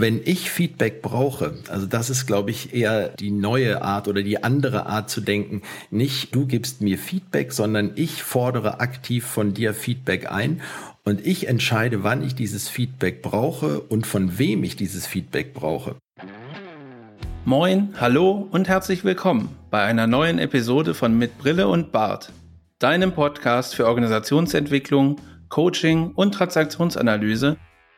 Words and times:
wenn 0.00 0.22
ich 0.24 0.50
Feedback 0.50 1.02
brauche, 1.02 1.54
also 1.68 1.86
das 1.86 2.08
ist, 2.08 2.26
glaube 2.26 2.50
ich, 2.50 2.74
eher 2.74 3.08
die 3.08 3.30
neue 3.30 3.82
Art 3.82 4.08
oder 4.08 4.22
die 4.22 4.42
andere 4.42 4.86
Art 4.86 5.10
zu 5.10 5.20
denken. 5.20 5.62
Nicht 5.90 6.34
du 6.34 6.46
gibst 6.46 6.80
mir 6.80 6.96
Feedback, 6.96 7.52
sondern 7.52 7.92
ich 7.96 8.22
fordere 8.22 8.80
aktiv 8.80 9.26
von 9.26 9.52
dir 9.52 9.74
Feedback 9.74 10.30
ein 10.32 10.62
und 11.04 11.26
ich 11.26 11.48
entscheide, 11.48 12.02
wann 12.02 12.22
ich 12.22 12.34
dieses 12.34 12.68
Feedback 12.68 13.20
brauche 13.20 13.80
und 13.80 14.06
von 14.06 14.38
wem 14.38 14.64
ich 14.64 14.76
dieses 14.76 15.06
Feedback 15.06 15.52
brauche. 15.52 15.96
Moin, 17.44 17.94
hallo 18.00 18.48
und 18.50 18.68
herzlich 18.68 19.04
willkommen 19.04 19.54
bei 19.70 19.82
einer 19.82 20.06
neuen 20.06 20.38
Episode 20.38 20.94
von 20.94 21.18
Mit 21.18 21.36
Brille 21.38 21.68
und 21.68 21.92
Bart, 21.92 22.32
deinem 22.78 23.12
Podcast 23.12 23.74
für 23.74 23.86
Organisationsentwicklung, 23.86 25.16
Coaching 25.48 26.12
und 26.14 26.32
Transaktionsanalyse 26.32 27.56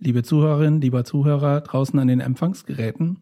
liebe 0.00 0.22
Zuhörerinnen, 0.22 0.80
lieber 0.80 1.04
Zuhörer 1.04 1.60
draußen 1.60 1.98
an 1.98 2.08
den 2.08 2.20
Empfangsgeräten. 2.20 3.18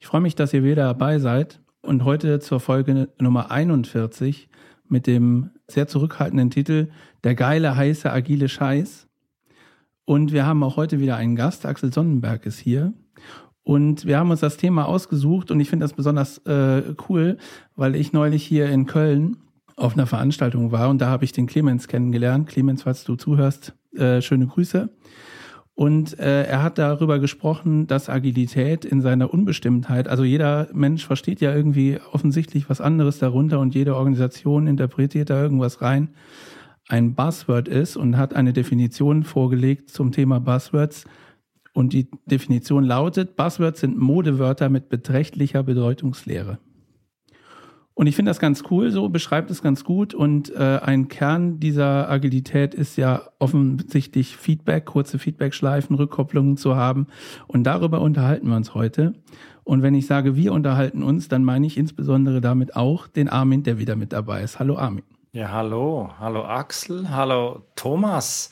Ich 0.00 0.06
freue 0.06 0.22
mich, 0.22 0.34
dass 0.34 0.54
ihr 0.54 0.64
wieder 0.64 0.84
dabei 0.84 1.18
seid 1.18 1.60
und 1.82 2.04
heute 2.04 2.40
zur 2.40 2.58
Folge 2.58 3.08
Nummer 3.20 3.50
41 3.50 4.48
mit 4.88 5.06
dem 5.06 5.50
sehr 5.68 5.86
zurückhaltenden 5.86 6.50
Titel 6.50 6.88
Der 7.22 7.34
geile, 7.34 7.76
heiße, 7.76 8.10
agile 8.10 8.48
Scheiß. 8.48 9.08
Und 10.04 10.32
wir 10.32 10.46
haben 10.46 10.62
auch 10.64 10.76
heute 10.76 11.00
wieder 11.00 11.16
einen 11.16 11.36
Gast, 11.36 11.66
Axel 11.66 11.92
Sonnenberg 11.92 12.46
ist 12.46 12.58
hier. 12.58 12.94
Und 13.62 14.06
wir 14.06 14.18
haben 14.18 14.30
uns 14.30 14.40
das 14.40 14.56
Thema 14.56 14.86
ausgesucht 14.86 15.50
und 15.50 15.60
ich 15.60 15.68
finde 15.70 15.84
das 15.84 15.92
besonders 15.92 16.38
äh, 16.38 16.94
cool, 17.08 17.36
weil 17.76 17.94
ich 17.94 18.12
neulich 18.12 18.42
hier 18.44 18.68
in 18.70 18.86
Köln 18.86 19.36
auf 19.76 19.94
einer 19.94 20.06
Veranstaltung 20.06 20.72
war 20.72 20.88
und 20.88 21.00
da 21.00 21.08
habe 21.08 21.24
ich 21.24 21.32
den 21.32 21.46
Clemens 21.46 21.88
kennengelernt. 21.88 22.48
Clemens, 22.48 22.82
falls 22.82 23.04
du 23.04 23.16
zuhörst, 23.16 23.74
äh, 23.94 24.20
schöne 24.20 24.46
Grüße. 24.46 24.88
Und 25.74 26.18
äh, 26.18 26.44
er 26.44 26.62
hat 26.62 26.76
darüber 26.76 27.18
gesprochen, 27.18 27.86
dass 27.86 28.10
Agilität 28.10 28.84
in 28.84 29.00
seiner 29.00 29.32
Unbestimmtheit, 29.32 30.06
also 30.06 30.22
jeder 30.22 30.68
Mensch 30.74 31.06
versteht 31.06 31.40
ja 31.40 31.54
irgendwie 31.54 31.98
offensichtlich 32.12 32.68
was 32.68 32.80
anderes 32.80 33.18
darunter 33.18 33.58
und 33.58 33.74
jede 33.74 33.96
Organisation 33.96 34.66
interpretiert 34.66 35.30
da 35.30 35.42
irgendwas 35.42 35.80
rein, 35.80 36.10
ein 36.88 37.14
Buzzword 37.14 37.68
ist 37.68 37.96
und 37.96 38.18
hat 38.18 38.34
eine 38.34 38.52
Definition 38.52 39.22
vorgelegt 39.22 39.88
zum 39.90 40.12
Thema 40.12 40.40
Buzzwords. 40.40 41.04
Und 41.72 41.94
die 41.94 42.10
Definition 42.26 42.84
lautet, 42.84 43.34
Buzzwords 43.36 43.80
sind 43.80 43.96
Modewörter 43.96 44.68
mit 44.68 44.90
beträchtlicher 44.90 45.62
Bedeutungslehre. 45.62 46.58
Und 47.94 48.06
ich 48.06 48.16
finde 48.16 48.30
das 48.30 48.40
ganz 48.40 48.64
cool, 48.70 48.90
so 48.90 49.08
beschreibt 49.08 49.50
es 49.50 49.62
ganz 49.62 49.84
gut. 49.84 50.14
Und 50.14 50.54
äh, 50.54 50.80
ein 50.82 51.08
Kern 51.08 51.60
dieser 51.60 52.08
Agilität 52.08 52.74
ist 52.74 52.96
ja 52.96 53.22
offensichtlich 53.38 54.36
Feedback, 54.36 54.86
kurze 54.86 55.18
Feedback-Schleifen, 55.18 55.96
Rückkopplungen 55.96 56.56
zu 56.56 56.74
haben. 56.74 57.06
Und 57.46 57.64
darüber 57.64 58.00
unterhalten 58.00 58.48
wir 58.48 58.56
uns 58.56 58.74
heute. 58.74 59.12
Und 59.64 59.82
wenn 59.82 59.94
ich 59.94 60.06
sage, 60.06 60.36
wir 60.36 60.52
unterhalten 60.52 61.02
uns, 61.02 61.28
dann 61.28 61.44
meine 61.44 61.66
ich 61.66 61.76
insbesondere 61.76 62.40
damit 62.40 62.76
auch 62.76 63.06
den 63.06 63.28
Armin, 63.28 63.62
der 63.62 63.78
wieder 63.78 63.94
mit 63.94 64.12
dabei 64.12 64.42
ist. 64.42 64.58
Hallo 64.58 64.76
Armin. 64.76 65.04
Ja, 65.32 65.50
hallo. 65.50 66.10
Hallo 66.18 66.44
Axel. 66.44 67.10
Hallo 67.10 67.62
Thomas. 67.76 68.50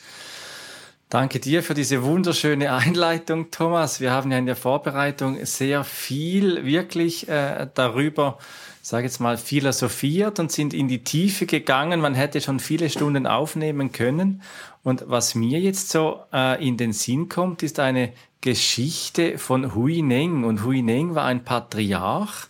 Danke 1.10 1.40
dir 1.40 1.62
für 1.62 1.74
diese 1.74 2.02
wunderschöne 2.02 2.72
Einleitung, 2.72 3.50
Thomas. 3.50 4.00
Wir 4.00 4.12
haben 4.12 4.30
ja 4.32 4.38
in 4.38 4.46
der 4.46 4.56
Vorbereitung 4.56 5.44
sehr 5.44 5.84
viel 5.84 6.64
wirklich 6.64 7.28
äh, 7.28 7.66
darüber 7.74 8.38
sage 8.82 9.06
jetzt 9.06 9.20
mal, 9.20 9.36
philosophiert 9.36 10.38
und 10.38 10.50
sind 10.50 10.72
in 10.74 10.88
die 10.88 11.04
Tiefe 11.04 11.46
gegangen. 11.46 12.00
Man 12.00 12.14
hätte 12.14 12.40
schon 12.40 12.60
viele 12.60 12.88
Stunden 12.90 13.26
aufnehmen 13.26 13.92
können. 13.92 14.42
Und 14.82 15.04
was 15.06 15.34
mir 15.34 15.60
jetzt 15.60 15.90
so 15.90 16.20
äh, 16.32 16.66
in 16.66 16.76
den 16.76 16.92
Sinn 16.92 17.28
kommt, 17.28 17.62
ist 17.62 17.78
eine 17.78 18.12
Geschichte 18.40 19.38
von 19.38 19.74
Hui 19.74 20.02
Neng. 20.02 20.44
Und 20.44 20.64
Hui 20.64 20.82
Neng 20.82 21.14
war 21.14 21.26
ein 21.26 21.44
Patriarch. 21.44 22.48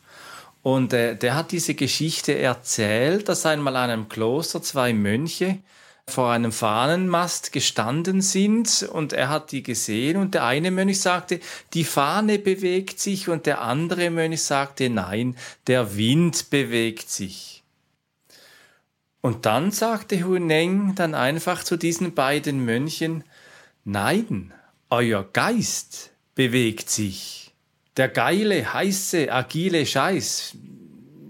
Und 0.62 0.92
äh, 0.92 1.16
der 1.16 1.34
hat 1.34 1.52
diese 1.52 1.74
Geschichte 1.74 2.38
erzählt, 2.38 3.28
dass 3.28 3.46
einmal 3.46 3.76
an 3.76 3.90
einem 3.90 4.08
Kloster 4.08 4.62
zwei 4.62 4.92
Mönche 4.92 5.58
vor 6.10 6.30
einem 6.30 6.52
Fahnenmast 6.52 7.52
gestanden 7.52 8.20
sind 8.20 8.86
und 8.92 9.12
er 9.12 9.30
hat 9.30 9.52
die 9.52 9.62
gesehen 9.62 10.18
und 10.18 10.34
der 10.34 10.44
eine 10.44 10.70
Mönch 10.70 11.00
sagte, 11.00 11.40
die 11.72 11.84
Fahne 11.84 12.38
bewegt 12.38 13.00
sich 13.00 13.28
und 13.28 13.46
der 13.46 13.62
andere 13.62 14.10
Mönch 14.10 14.42
sagte, 14.42 14.90
nein, 14.90 15.36
der 15.66 15.96
Wind 15.96 16.50
bewegt 16.50 17.08
sich. 17.08 17.62
Und 19.22 19.46
dann 19.46 19.70
sagte 19.70 20.22
Huneng 20.24 20.94
dann 20.94 21.14
einfach 21.14 21.64
zu 21.64 21.76
diesen 21.76 22.14
beiden 22.14 22.64
Mönchen, 22.64 23.24
nein, 23.84 24.52
euer 24.88 25.24
Geist 25.32 26.10
bewegt 26.34 26.90
sich. 26.90 27.52
Der 27.96 28.08
geile, 28.08 28.72
heiße, 28.72 29.32
agile 29.32 29.84
Scheiß, 29.84 30.56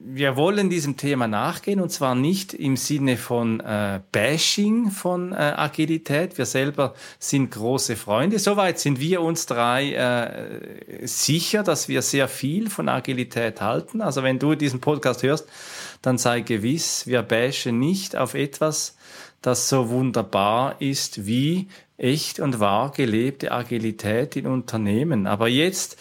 wir 0.03 0.37
wollen 0.37 0.71
diesem 0.71 0.97
Thema 0.97 1.29
nachgehen 1.29 1.81
und 1.81 1.91
zwar 1.91 2.15
nicht 2.15 2.55
im 2.55 2.77
Sinne 2.77 3.17
von 3.19 3.61
äh, 3.61 4.01
Bashing 4.13 4.91
von 4.91 5.33
äh, 5.33 5.37
Agilität. 5.37 6.39
Wir 6.39 6.47
selber 6.47 6.95
sind 7.19 7.51
große 7.51 7.97
Freunde. 7.97 8.39
Soweit 8.39 8.79
sind 8.79 8.99
wir 8.99 9.21
uns 9.21 9.45
drei 9.45 9.93
äh, 9.93 11.07
sicher, 11.07 11.63
dass 11.63 11.89
wir 11.89 12.01
sehr 12.01 12.29
viel 12.29 12.71
von 12.71 12.89
Agilität 12.89 13.61
halten. 13.61 14.01
Also 14.01 14.23
wenn 14.23 14.39
du 14.39 14.55
diesen 14.55 14.81
Podcast 14.81 15.23
hörst, 15.23 15.47
dann 16.01 16.17
sei 16.17 16.41
gewiss, 16.41 17.07
wir 17.07 17.23
bashen 17.23 17.79
nicht 17.79 18.17
auf 18.17 18.35
etwas, 18.35 18.97
das 19.43 19.69
so 19.69 19.91
wunderbar 19.91 20.81
ist 20.81 21.27
wie 21.27 21.69
echt 21.99 22.41
und 22.41 22.59
wahr 22.59 22.93
gelebte 22.93 23.53
Agilität 23.53 24.37
in 24.37 24.47
Unternehmen. 24.47 25.27
Aber 25.27 25.49
jetzt 25.49 25.99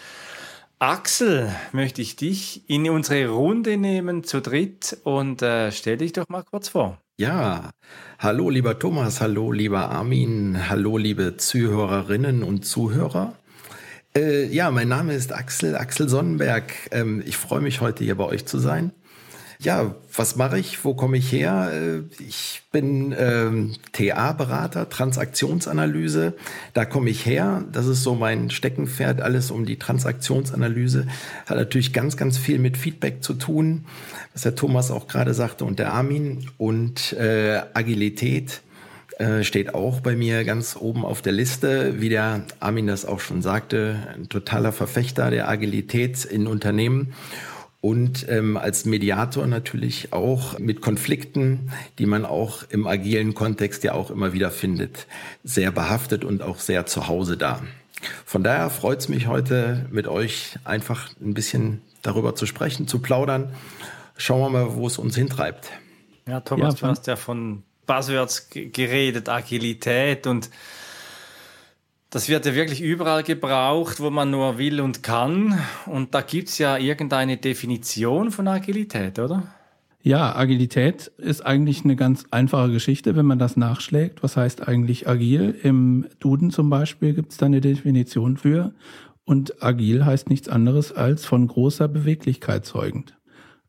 Axel, 0.81 1.53
möchte 1.73 2.01
ich 2.01 2.15
dich 2.15 2.69
in 2.69 2.89
unsere 2.89 3.27
Runde 3.27 3.75
nehmen 3.75 4.23
zu 4.23 4.39
dritt 4.39 4.97
und 5.03 5.41
äh, 5.41 5.73
stell 5.73 5.97
dich 5.97 6.13
doch 6.13 6.29
mal 6.29 6.43
kurz 6.43 6.69
vor. 6.69 6.97
Ja, 7.19 7.71
hallo 8.17 8.49
lieber 8.49 8.79
Thomas, 8.79 9.19
hallo 9.19 9.51
lieber 9.51 9.89
Armin, 9.91 10.69
hallo 10.69 10.97
liebe 10.97 11.35
Zuhörerinnen 11.35 12.43
und 12.43 12.65
Zuhörer. 12.65 13.33
Äh, 14.15 14.45
ja, 14.45 14.71
mein 14.71 14.87
Name 14.87 15.15
ist 15.15 15.33
Axel, 15.33 15.75
Axel 15.75 16.07
Sonnenberg. 16.07 16.71
Ähm, 16.91 17.21
ich 17.25 17.35
freue 17.35 17.59
mich 17.59 17.81
heute 17.81 18.05
hier 18.05 18.15
bei 18.15 18.23
euch 18.23 18.45
zu 18.45 18.57
sein. 18.57 18.93
Ja, 19.61 19.93
was 20.15 20.37
mache 20.37 20.57
ich? 20.57 20.85
Wo 20.85 20.93
komme 20.93 21.17
ich 21.17 21.33
her? 21.33 21.69
Äh, 21.73 22.23
ich 22.23 22.61
bin 22.71 23.13
ähm, 23.17 23.73
TA-Berater, 23.91 24.87
Transaktionsanalyse. 24.87 26.33
Da 26.73 26.85
komme 26.85 27.09
ich 27.09 27.25
her. 27.25 27.65
Das 27.69 27.85
ist 27.85 28.03
so 28.03 28.15
mein 28.15 28.51
Steckenpferd, 28.51 29.19
alles 29.19 29.51
um 29.51 29.65
die 29.65 29.77
Transaktionsanalyse. 29.77 31.07
Hat 31.45 31.57
natürlich 31.57 31.91
ganz, 31.91 32.15
ganz 32.15 32.37
viel 32.37 32.57
mit 32.57 32.77
Feedback 32.77 33.21
zu 33.21 33.33
tun, 33.33 33.83
was 34.31 34.43
der 34.43 34.55
Thomas 34.55 34.91
auch 34.91 35.09
gerade 35.09 35.33
sagte 35.33 35.65
und 35.65 35.77
der 35.77 35.91
Armin. 35.91 36.49
Und 36.57 37.11
äh, 37.11 37.61
Agilität 37.73 38.61
äh, 39.17 39.43
steht 39.43 39.75
auch 39.75 39.99
bei 39.99 40.15
mir 40.15 40.45
ganz 40.45 40.77
oben 40.77 41.03
auf 41.03 41.21
der 41.21 41.33
Liste. 41.33 41.99
Wie 41.99 42.07
der 42.07 42.43
Armin 42.61 42.87
das 42.87 43.03
auch 43.03 43.19
schon 43.19 43.41
sagte, 43.41 44.07
ein 44.15 44.29
totaler 44.29 44.71
Verfechter 44.71 45.29
der 45.31 45.49
Agilität 45.49 46.23
in 46.23 46.47
Unternehmen 46.47 47.13
und 47.81 48.27
ähm, 48.27 48.57
als 48.57 48.85
Mediator 48.85 49.47
natürlich 49.47 50.11
auch 50.11 50.59
mit 50.59 50.81
Konflikten, 50.81 51.71
die 51.97 52.05
man 52.05 52.25
auch 52.25 52.63
im 52.69 52.87
agilen 52.87 53.33
Kontext 53.33 53.83
ja 53.83 53.93
auch 53.93 54.11
immer 54.11 54.33
wieder 54.33 54.51
findet, 54.51 55.07
sehr 55.43 55.71
behaftet 55.71 56.25
und 56.25 56.41
auch 56.41 56.59
sehr 56.59 56.85
zu 56.85 57.07
Hause 57.07 57.37
da. 57.37 57.61
Von 58.25 58.43
daher 58.43 58.69
freut 58.69 58.99
es 58.99 59.09
mich 59.09 59.27
heute 59.27 59.85
mit 59.91 60.07
euch 60.07 60.57
einfach 60.65 61.09
ein 61.21 61.33
bisschen 61.33 61.81
darüber 62.01 62.35
zu 62.35 62.45
sprechen, 62.45 62.87
zu 62.87 62.99
plaudern. 62.99 63.53
Schauen 64.17 64.41
wir 64.41 64.49
mal, 64.49 64.75
wo 64.75 64.87
es 64.87 64.97
uns 64.97 65.15
hintreibt. 65.15 65.71
Ja, 66.27 66.41
Thomas, 66.41 66.75
ja, 66.75 66.87
du 66.87 66.91
hast 66.91 67.07
ja 67.07 67.15
von 67.15 67.63
Buzzwords 67.85 68.49
geredet, 68.49 69.29
Agilität 69.29 70.27
und 70.27 70.49
das 72.09 72.27
wird 72.27 72.45
ja 72.45 72.55
wirklich 72.55 72.81
überall 72.81 73.23
gebraucht, 73.23 73.99
wo 73.99 74.09
man 74.09 74.31
nur 74.31 74.57
will 74.57 74.81
und 74.81 75.03
kann. 75.03 75.59
Und 75.85 76.15
da 76.15 76.21
gibt's 76.21 76.57
ja 76.57 76.77
irgendeine 76.77 77.37
Definition 77.37 78.31
von 78.31 78.47
Agilität, 78.47 79.19
oder? 79.19 79.43
Ja, 80.01 80.35
Agilität 80.35 81.11
ist 81.17 81.45
eigentlich 81.45 81.83
eine 81.83 81.95
ganz 81.95 82.25
einfache 82.31 82.71
Geschichte, 82.71 83.15
wenn 83.15 83.25
man 83.25 83.37
das 83.37 83.57
nachschlägt. 83.57 84.23
Was 84.23 84.37
heißt 84.37 84.67
eigentlich 84.67 85.07
agil? 85.07 85.53
Im 85.61 86.07
Duden 86.19 86.51
zum 86.51 86.69
Beispiel 86.69 87.13
gibt's 87.13 87.37
da 87.37 87.47
eine 87.47 87.61
Definition 87.61 88.37
für. 88.37 88.73
Und 89.25 89.61
agil 89.61 90.05
heißt 90.05 90.29
nichts 90.29 90.49
anderes 90.49 90.91
als 90.91 91.25
von 91.25 91.45
großer 91.45 91.87
Beweglichkeit 91.87 92.65
zeugend. 92.65 93.17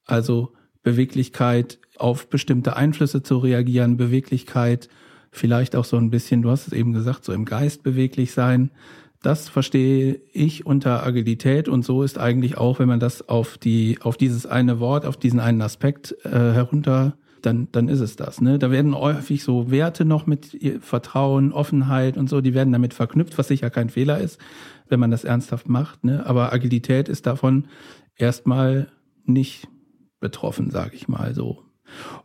Also 0.07 0.55
Beweglichkeit 0.83 1.79
auf 1.99 2.29
bestimmte 2.31 2.77
Einflüsse 2.77 3.23
zu 3.23 3.37
reagieren, 3.39 3.99
Beweglichkeit, 3.99 4.89
vielleicht 5.31 5.77
auch 5.77 5.85
so 5.85 5.97
ein 5.97 6.11
bisschen, 6.11 6.43
du 6.43 6.51
hast 6.51 6.67
es 6.67 6.73
eben 6.73 6.93
gesagt, 6.93 7.25
so 7.25 7.33
im 7.33 7.45
Geist 7.45 7.83
beweglich 7.83 8.33
sein. 8.33 8.71
Das 9.23 9.49
verstehe 9.49 10.21
ich 10.33 10.65
unter 10.65 11.05
Agilität 11.05 11.69
und 11.69 11.85
so 11.85 12.03
ist 12.03 12.19
eigentlich 12.19 12.57
auch, 12.57 12.79
wenn 12.79 12.89
man 12.89 13.01
das 13.01 13.29
auf 13.29 13.59
die, 13.59 13.99
auf 14.01 14.17
dieses 14.17 14.47
eine 14.47 14.81
Wort, 14.81 15.05
auf 15.05 15.19
diesen 15.19 15.41
einen 15.41 15.61
Aspekt 15.61 16.17
äh, 16.25 16.31
herunter, 16.31 17.19
dann, 17.43 17.69
dann 17.73 17.89
ist 17.89 18.01
es 18.01 18.17
das. 18.17 18.41
Ne? 18.41 18.59
Da 18.59 18.71
werden 18.71 18.95
häufig 18.95 19.43
so 19.43 19.71
Werte 19.71 20.05
noch 20.05 20.27
mit 20.27 20.59
Vertrauen, 20.81 21.53
Offenheit 21.53 22.17
und 22.17 22.29
so, 22.29 22.41
die 22.41 22.55
werden 22.55 22.73
damit 22.73 22.95
verknüpft, 22.95 23.37
was 23.39 23.49
sicher 23.49 23.71
kein 23.71 23.91
Fehler 23.91 24.19
ist, 24.19 24.39
wenn 24.89 25.01
man 25.01 25.11
das 25.11 25.25
ernsthaft 25.25 25.69
macht. 25.69 26.05
Ne? 26.05 26.25
Aber 26.27 26.53
Agilität 26.53 27.09
ist 27.09 27.27
davon 27.27 27.67
erstmal 28.17 28.89
nicht 29.25 29.69
betroffen, 30.19 30.71
sage 30.71 30.95
ich 30.95 31.09
mal 31.09 31.35
so. 31.35 31.63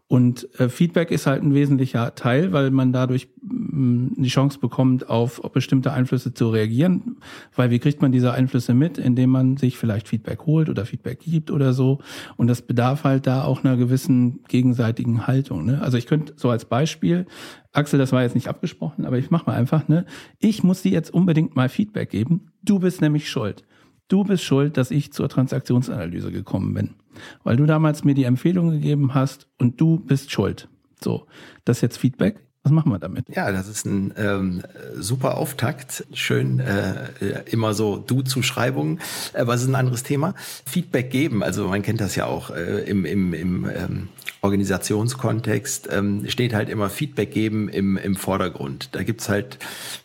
Und 0.08 0.48
äh, 0.60 0.70
Feedback 0.70 1.10
ist 1.10 1.26
halt 1.26 1.42
ein 1.42 1.56
wesentlicher 1.56 2.14
Teil, 2.14 2.52
weil 2.52 2.70
man 2.70 2.94
dadurch 2.94 3.28
mh, 3.42 3.80
mm, 3.80 4.14
die 4.18 4.30
Chance 4.30 4.60
bekommt, 4.60 5.10
auf, 5.10 5.42
bestimmte 5.52 5.92
Einflüsse 5.94 6.34
zu 6.34 6.50
reagieren. 6.50 7.18
Weil 7.56 7.72
wie 7.72 7.80
kriegt 7.80 8.02
man 8.02 8.12
diese 8.12 8.32
Einflüsse 8.32 8.76
mit, 8.76 9.00
indem 9.00 9.32
man 9.32 9.58
sich 9.58 9.78
vielleicht 9.78 10.08
Feedback 10.08 10.46
holt 10.46 10.70
oder 10.70 10.86
Feedback 10.86 11.22
gibt 11.22 11.50
oder 11.50 11.74
so. 11.74 12.00
Und 12.38 12.48
das 12.48 12.62
bedarf 12.62 13.04
halt 13.04 13.26
da 13.26 13.44
auch 13.44 13.64
einer 13.64 13.78
gewissen 13.78 14.44
gegenseitigen 14.48 15.26
Haltung. 15.26 15.66
Ne? 15.66 15.82
Also 15.82 15.98
ich 15.98 16.06
könnte 16.06 16.34
so 16.36 16.50
als 16.50 16.66
Beispiel, 16.66 17.26
Axel, 17.72 17.98
das 17.98 18.12
war 18.12 18.22
jetzt 18.22 18.36
nicht 18.36 18.48
abgesprochen, 18.48 19.06
aber 19.06 19.18
ich 19.18 19.32
mach 19.32 19.48
mal 19.48 19.56
einfach, 19.56 19.88
ne? 19.90 20.06
Ich 20.40 20.64
muss 20.64 20.82
dir 20.82 20.92
jetzt 20.92 21.14
unbedingt 21.14 21.56
mal 21.56 21.68
Feedback 21.68 22.10
geben. 22.10 22.52
Du 22.64 22.80
bist 22.80 23.02
nämlich 23.02 23.30
schuld. 23.30 23.66
Du 24.08 24.24
bist 24.24 24.44
schuld, 24.44 24.78
dass 24.78 24.92
ich 24.92 25.12
zur 25.12 25.28
Transaktionsanalyse 25.28 26.32
gekommen 26.32 26.74
bin 26.74 26.96
weil 27.44 27.58
du 27.58 27.66
damals 27.66 28.04
mir 28.04 28.14
die 28.14 28.24
Empfehlung 28.24 28.72
gegeben 28.72 29.14
hast 29.14 29.48
und 29.58 29.80
du 29.80 30.00
bist 30.00 30.32
schuld. 30.32 30.70
So, 31.04 31.28
das 31.66 31.78
ist 31.78 31.82
jetzt 31.82 31.98
Feedback. 31.98 32.46
Was 32.66 32.72
machen 32.72 32.92
wir 32.92 32.98
damit? 32.98 33.28
Ja, 33.30 33.52
das 33.52 33.68
ist 33.68 33.86
ein 33.86 34.12
ähm, 34.18 34.64
super 34.98 35.38
Auftakt. 35.38 36.04
Schön, 36.14 36.60
äh, 36.60 37.10
immer 37.46 37.76
so 37.76 37.98
Du-Zuschreibungen. 37.98 39.02
Aber 39.36 39.54
es 39.54 39.62
ist 39.62 39.68
ein 39.68 39.76
anderes 39.76 40.02
Thema. 40.02 40.34
Feedback 40.66 41.12
geben, 41.12 41.44
also 41.44 41.68
man 41.68 41.84
kennt 41.84 42.02
das 42.02 42.16
ja 42.16 42.26
auch 42.26 42.50
äh, 42.50 42.80
im, 42.86 43.06
im, 43.06 43.36
im 43.36 43.70
ähm, 43.70 44.08
Organisationskontext, 44.42 45.90
ähm, 45.92 46.28
steht 46.28 46.56
halt 46.56 46.70
immer 46.70 46.90
Feedback 46.90 47.32
geben 47.32 47.70
im, 47.70 47.98
im 47.98 48.16
Vordergrund. 48.16 48.90
Da 48.94 49.04
gibt's 49.04 49.30
halt 49.30 49.60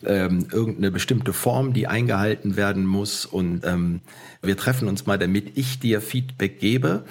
ähm, 0.05 0.45
irgendeine 0.51 0.91
bestimmte 0.91 1.33
Form, 1.33 1.73
die 1.73 1.87
eingehalten 1.87 2.57
werden 2.57 2.85
muss. 2.85 3.25
Und 3.25 3.65
ähm, 3.65 4.01
wir 4.43 4.55
treffen 4.55 4.87
uns 4.87 5.07
mal, 5.07 5.17
damit 5.17 5.57
ich 5.57 5.79
dir 5.79 5.99
Feedback 5.99 6.59
gebe. 6.59 7.05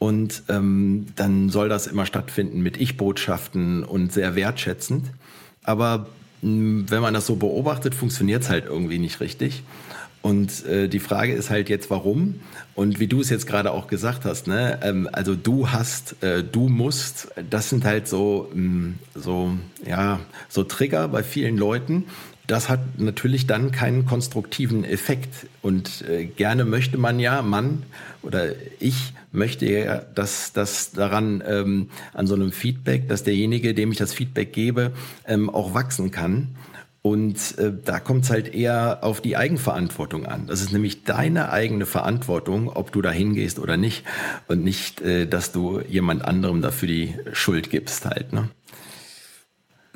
Und 0.00 0.44
ähm, 0.48 1.08
dann 1.14 1.50
soll 1.50 1.68
das 1.68 1.86
immer 1.86 2.06
stattfinden 2.06 2.62
mit 2.62 2.80
Ich-Botschaften 2.80 3.84
und 3.84 4.14
sehr 4.14 4.34
wertschätzend. 4.34 5.04
Aber 5.62 6.06
mh, 6.40 6.48
hm, 6.48 6.90
wenn 6.90 7.02
man 7.02 7.12
das 7.12 7.26
so 7.26 7.36
beobachtet, 7.36 7.94
funktioniert 7.94 8.42
es 8.42 8.48
halt 8.48 8.64
irgendwie 8.64 8.98
nicht 8.98 9.20
richtig. 9.20 9.62
Und 10.22 10.64
äh, 10.64 10.88
die 10.88 11.00
Frage 11.00 11.34
ist 11.34 11.50
halt 11.50 11.68
jetzt, 11.68 11.90
warum? 11.90 12.40
Und 12.74 12.98
wie 12.98 13.08
du 13.08 13.20
es 13.20 13.28
jetzt 13.28 13.46
gerade 13.46 13.72
auch 13.72 13.88
gesagt 13.88 14.24
hast, 14.24 14.46
ne, 14.46 14.78
ähm, 14.82 15.06
also 15.12 15.34
du 15.34 15.68
hast, 15.68 16.22
äh, 16.22 16.42
du 16.44 16.68
musst, 16.68 17.28
das 17.50 17.68
sind 17.68 17.84
halt 17.84 18.08
so, 18.08 18.50
mh, 18.52 18.54
hm, 18.54 18.98
so, 19.14 19.52
ja, 19.86 20.20
so 20.48 20.64
Trigger 20.64 21.08
bei 21.08 21.22
vielen 21.22 21.58
Leuten, 21.58 22.06
das 22.50 22.68
hat 22.68 22.98
natürlich 22.98 23.46
dann 23.46 23.70
keinen 23.70 24.06
konstruktiven 24.06 24.84
Effekt. 24.84 25.46
Und 25.62 26.02
äh, 26.08 26.24
gerne 26.24 26.64
möchte 26.64 26.98
man 26.98 27.20
ja, 27.20 27.42
Mann 27.42 27.84
oder 28.22 28.48
ich 28.80 29.12
möchte 29.30 29.66
ja, 29.66 29.98
dass 29.98 30.52
das 30.52 30.90
daran 30.90 31.44
ähm, 31.46 31.90
an 32.12 32.26
so 32.26 32.34
einem 32.34 32.50
Feedback, 32.50 33.08
dass 33.08 33.22
derjenige, 33.22 33.72
dem 33.72 33.92
ich 33.92 33.98
das 33.98 34.12
Feedback 34.12 34.52
gebe, 34.52 34.92
ähm, 35.26 35.48
auch 35.48 35.74
wachsen 35.74 36.10
kann. 36.10 36.56
Und 37.02 37.56
äh, 37.56 37.72
da 37.84 38.00
kommt 38.00 38.24
es 38.24 38.30
halt 38.30 38.52
eher 38.52 38.98
auf 39.02 39.20
die 39.20 39.36
Eigenverantwortung 39.36 40.26
an. 40.26 40.46
Das 40.48 40.60
ist 40.60 40.72
nämlich 40.72 41.04
deine 41.04 41.50
eigene 41.50 41.86
Verantwortung, 41.86 42.68
ob 42.68 42.92
du 42.92 43.00
da 43.00 43.10
hingehst 43.10 43.58
oder 43.58 43.76
nicht. 43.76 44.04
Und 44.48 44.64
nicht, 44.64 45.00
äh, 45.00 45.26
dass 45.26 45.52
du 45.52 45.80
jemand 45.88 46.24
anderem 46.24 46.60
dafür 46.60 46.88
die 46.88 47.14
Schuld 47.32 47.70
gibst 47.70 48.04
halt. 48.04 48.32
Ne? 48.32 48.50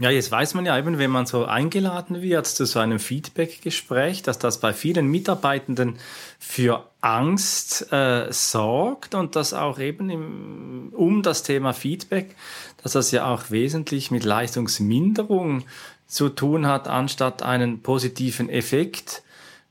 Ja, 0.00 0.10
jetzt 0.10 0.32
weiß 0.32 0.54
man 0.54 0.66
ja 0.66 0.76
eben, 0.76 0.98
wenn 0.98 1.12
man 1.12 1.24
so 1.24 1.44
eingeladen 1.44 2.20
wird 2.20 2.48
zu 2.48 2.66
so 2.66 2.80
einem 2.80 2.98
Feedback-Gespräch, 2.98 4.22
dass 4.22 4.40
das 4.40 4.58
bei 4.58 4.72
vielen 4.72 5.06
Mitarbeitenden 5.06 5.98
für 6.40 6.88
Angst 7.00 7.92
äh, 7.92 8.26
sorgt 8.32 9.14
und 9.14 9.36
dass 9.36 9.54
auch 9.54 9.78
eben 9.78 10.10
im, 10.10 10.88
um 10.92 11.22
das 11.22 11.44
Thema 11.44 11.72
Feedback, 11.72 12.34
dass 12.82 12.92
das 12.92 13.12
ja 13.12 13.32
auch 13.32 13.52
wesentlich 13.52 14.10
mit 14.10 14.24
Leistungsminderung 14.24 15.62
zu 16.08 16.28
tun 16.28 16.66
hat, 16.66 16.88
anstatt 16.88 17.44
einen 17.44 17.80
positiven 17.80 18.48
Effekt 18.48 19.22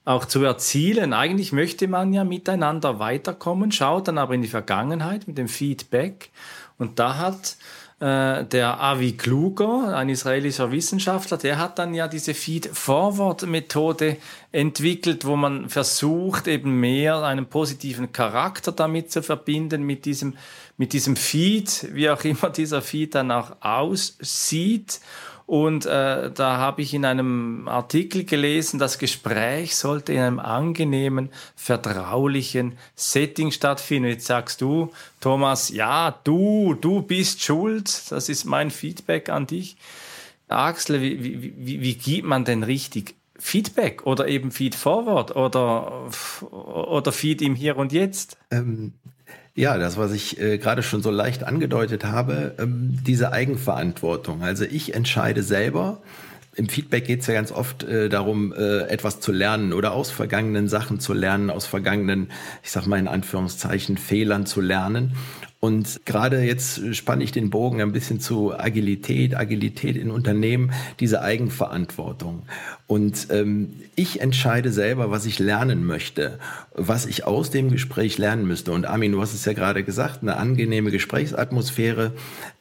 auch 0.05 0.23
zu 0.23 0.41
erzielen. 0.43 1.11
Eigentlich 1.11 1.51
möchte 1.51 1.89
man 1.89 2.13
ja 2.13 2.23
miteinander 2.23 2.97
weiterkommen, 2.97 3.73
schaut 3.73 4.07
dann 4.07 4.17
aber 4.17 4.35
in 4.35 4.41
die 4.41 4.47
Vergangenheit 4.47 5.27
mit 5.27 5.37
dem 5.37 5.49
Feedback 5.49 6.29
und 6.77 6.99
da 6.99 7.17
hat 7.17 7.57
äh, 7.99 8.43
der 8.45 8.81
Avi 8.81 9.13
Kluger, 9.13 9.95
ein 9.95 10.09
israelischer 10.09 10.71
Wissenschaftler, 10.71 11.37
der 11.37 11.57
hat 11.57 11.79
dann 11.79 11.93
ja 11.93 12.07
diese 12.07 12.33
Feed-Forward-Methode 12.33 14.17
entwickelt, 14.51 15.25
wo 15.25 15.35
man 15.35 15.69
versucht, 15.69 16.47
eben 16.47 16.79
mehr 16.79 17.23
einen 17.23 17.45
positiven 17.45 18.11
Charakter 18.11 18.71
damit 18.71 19.11
zu 19.11 19.21
verbinden, 19.23 19.83
mit 19.83 20.05
diesem, 20.05 20.35
mit 20.77 20.93
diesem 20.93 21.15
Feed, 21.15 21.87
wie 21.93 22.09
auch 22.09 22.23
immer 22.23 22.49
dieser 22.49 22.81
Feed 22.81 23.15
dann 23.15 23.31
auch 23.31 23.57
aussieht. 23.61 24.99
Und 25.53 25.85
äh, 25.85 26.31
da 26.31 26.57
habe 26.57 26.81
ich 26.81 26.95
in 26.95 27.05
einem 27.05 27.67
Artikel 27.67 28.23
gelesen, 28.23 28.79
das 28.79 28.97
Gespräch 28.97 29.75
sollte 29.75 30.11
in 30.11 30.19
einem 30.19 30.39
angenehmen, 30.39 31.29
vertraulichen 31.55 32.75
Setting 32.95 33.51
stattfinden. 33.51 34.09
Jetzt 34.09 34.25
sagst 34.25 34.61
du, 34.61 34.91
Thomas, 35.21 35.69
ja, 35.69 36.17
du, 36.23 36.73
du 36.73 37.03
bist 37.03 37.43
schuld. 37.43 38.09
Das 38.09 38.29
ist 38.29 38.45
mein 38.45 38.71
Feedback 38.71 39.29
an 39.29 39.45
dich. 39.45 39.77
Axel, 40.47 41.03
wie, 41.03 41.23
wie, 41.23 41.53
wie, 41.55 41.81
wie 41.81 41.93
gibt 41.93 42.27
man 42.27 42.45
denn 42.45 42.63
richtig 42.63 43.13
Feedback 43.37 44.07
oder 44.07 44.27
eben 44.27 44.49
Feed 44.49 44.73
Forward 44.73 45.35
oder, 45.35 46.09
oder 46.49 47.11
Feed 47.11 47.43
im 47.43 47.53
Hier 47.53 47.77
und 47.77 47.91
Jetzt? 47.93 48.37
Ähm, 48.49 48.93
ja, 49.55 49.77
das, 49.77 49.97
was 49.97 50.11
ich 50.13 50.39
äh, 50.39 50.57
gerade 50.57 50.81
schon 50.81 51.03
so 51.03 51.11
leicht 51.11 51.43
angedeutet 51.43 52.05
habe, 52.05 52.55
ähm, 52.57 52.97
diese 53.05 53.31
Eigenverantwortung. 53.31 54.41
Also 54.41 54.65
ich 54.65 54.95
entscheide 54.95 55.43
selber. 55.43 56.01
Im 56.55 56.69
Feedback 56.69 57.05
geht 57.05 57.21
es 57.21 57.27
ja 57.27 57.33
ganz 57.33 57.51
oft 57.51 57.83
äh, 57.83 58.09
darum, 58.09 58.53
äh, 58.53 58.87
etwas 58.87 59.19
zu 59.19 59.31
lernen 59.31 59.73
oder 59.73 59.93
aus 59.93 60.11
vergangenen 60.11 60.67
Sachen 60.67 60.99
zu 60.99 61.13
lernen, 61.13 61.49
aus 61.49 61.65
vergangenen, 61.65 62.31
ich 62.63 62.71
sag 62.71 62.85
mal 62.87 62.99
in 62.99 63.07
Anführungszeichen, 63.07 63.97
Fehlern 63.97 64.45
zu 64.45 64.61
lernen. 64.61 65.15
Und 65.63 66.01
gerade 66.03 66.41
jetzt 66.41 66.93
spanne 66.93 67.23
ich 67.23 67.31
den 67.31 67.49
Bogen 67.49 67.79
ein 67.79 67.93
bisschen 67.93 68.19
zu 68.19 68.53
Agilität, 68.53 69.33
Agilität 69.33 69.95
in 69.95 70.11
Unternehmen, 70.11 70.73
diese 70.99 71.21
Eigenverantwortung. 71.21 72.43
Und 72.85 73.27
ähm, 73.29 73.69
ich 73.95 74.19
entscheide 74.19 74.73
selber, 74.73 75.09
was 75.09 75.25
ich 75.25 75.39
lernen 75.39 75.85
möchte, 75.85 76.37
was 76.73 77.05
ich 77.05 77.25
aus 77.25 77.49
dem 77.49 77.71
Gespräch 77.71 78.17
lernen 78.17 78.45
müsste. 78.45 78.73
Und 78.73 78.85
Armin, 78.85 79.13
du 79.13 79.21
hast 79.21 79.33
es 79.33 79.45
ja 79.45 79.53
gerade 79.53 79.85
gesagt, 79.85 80.21
eine 80.21 80.35
angenehme 80.35 80.91
Gesprächsatmosphäre. 80.91 82.11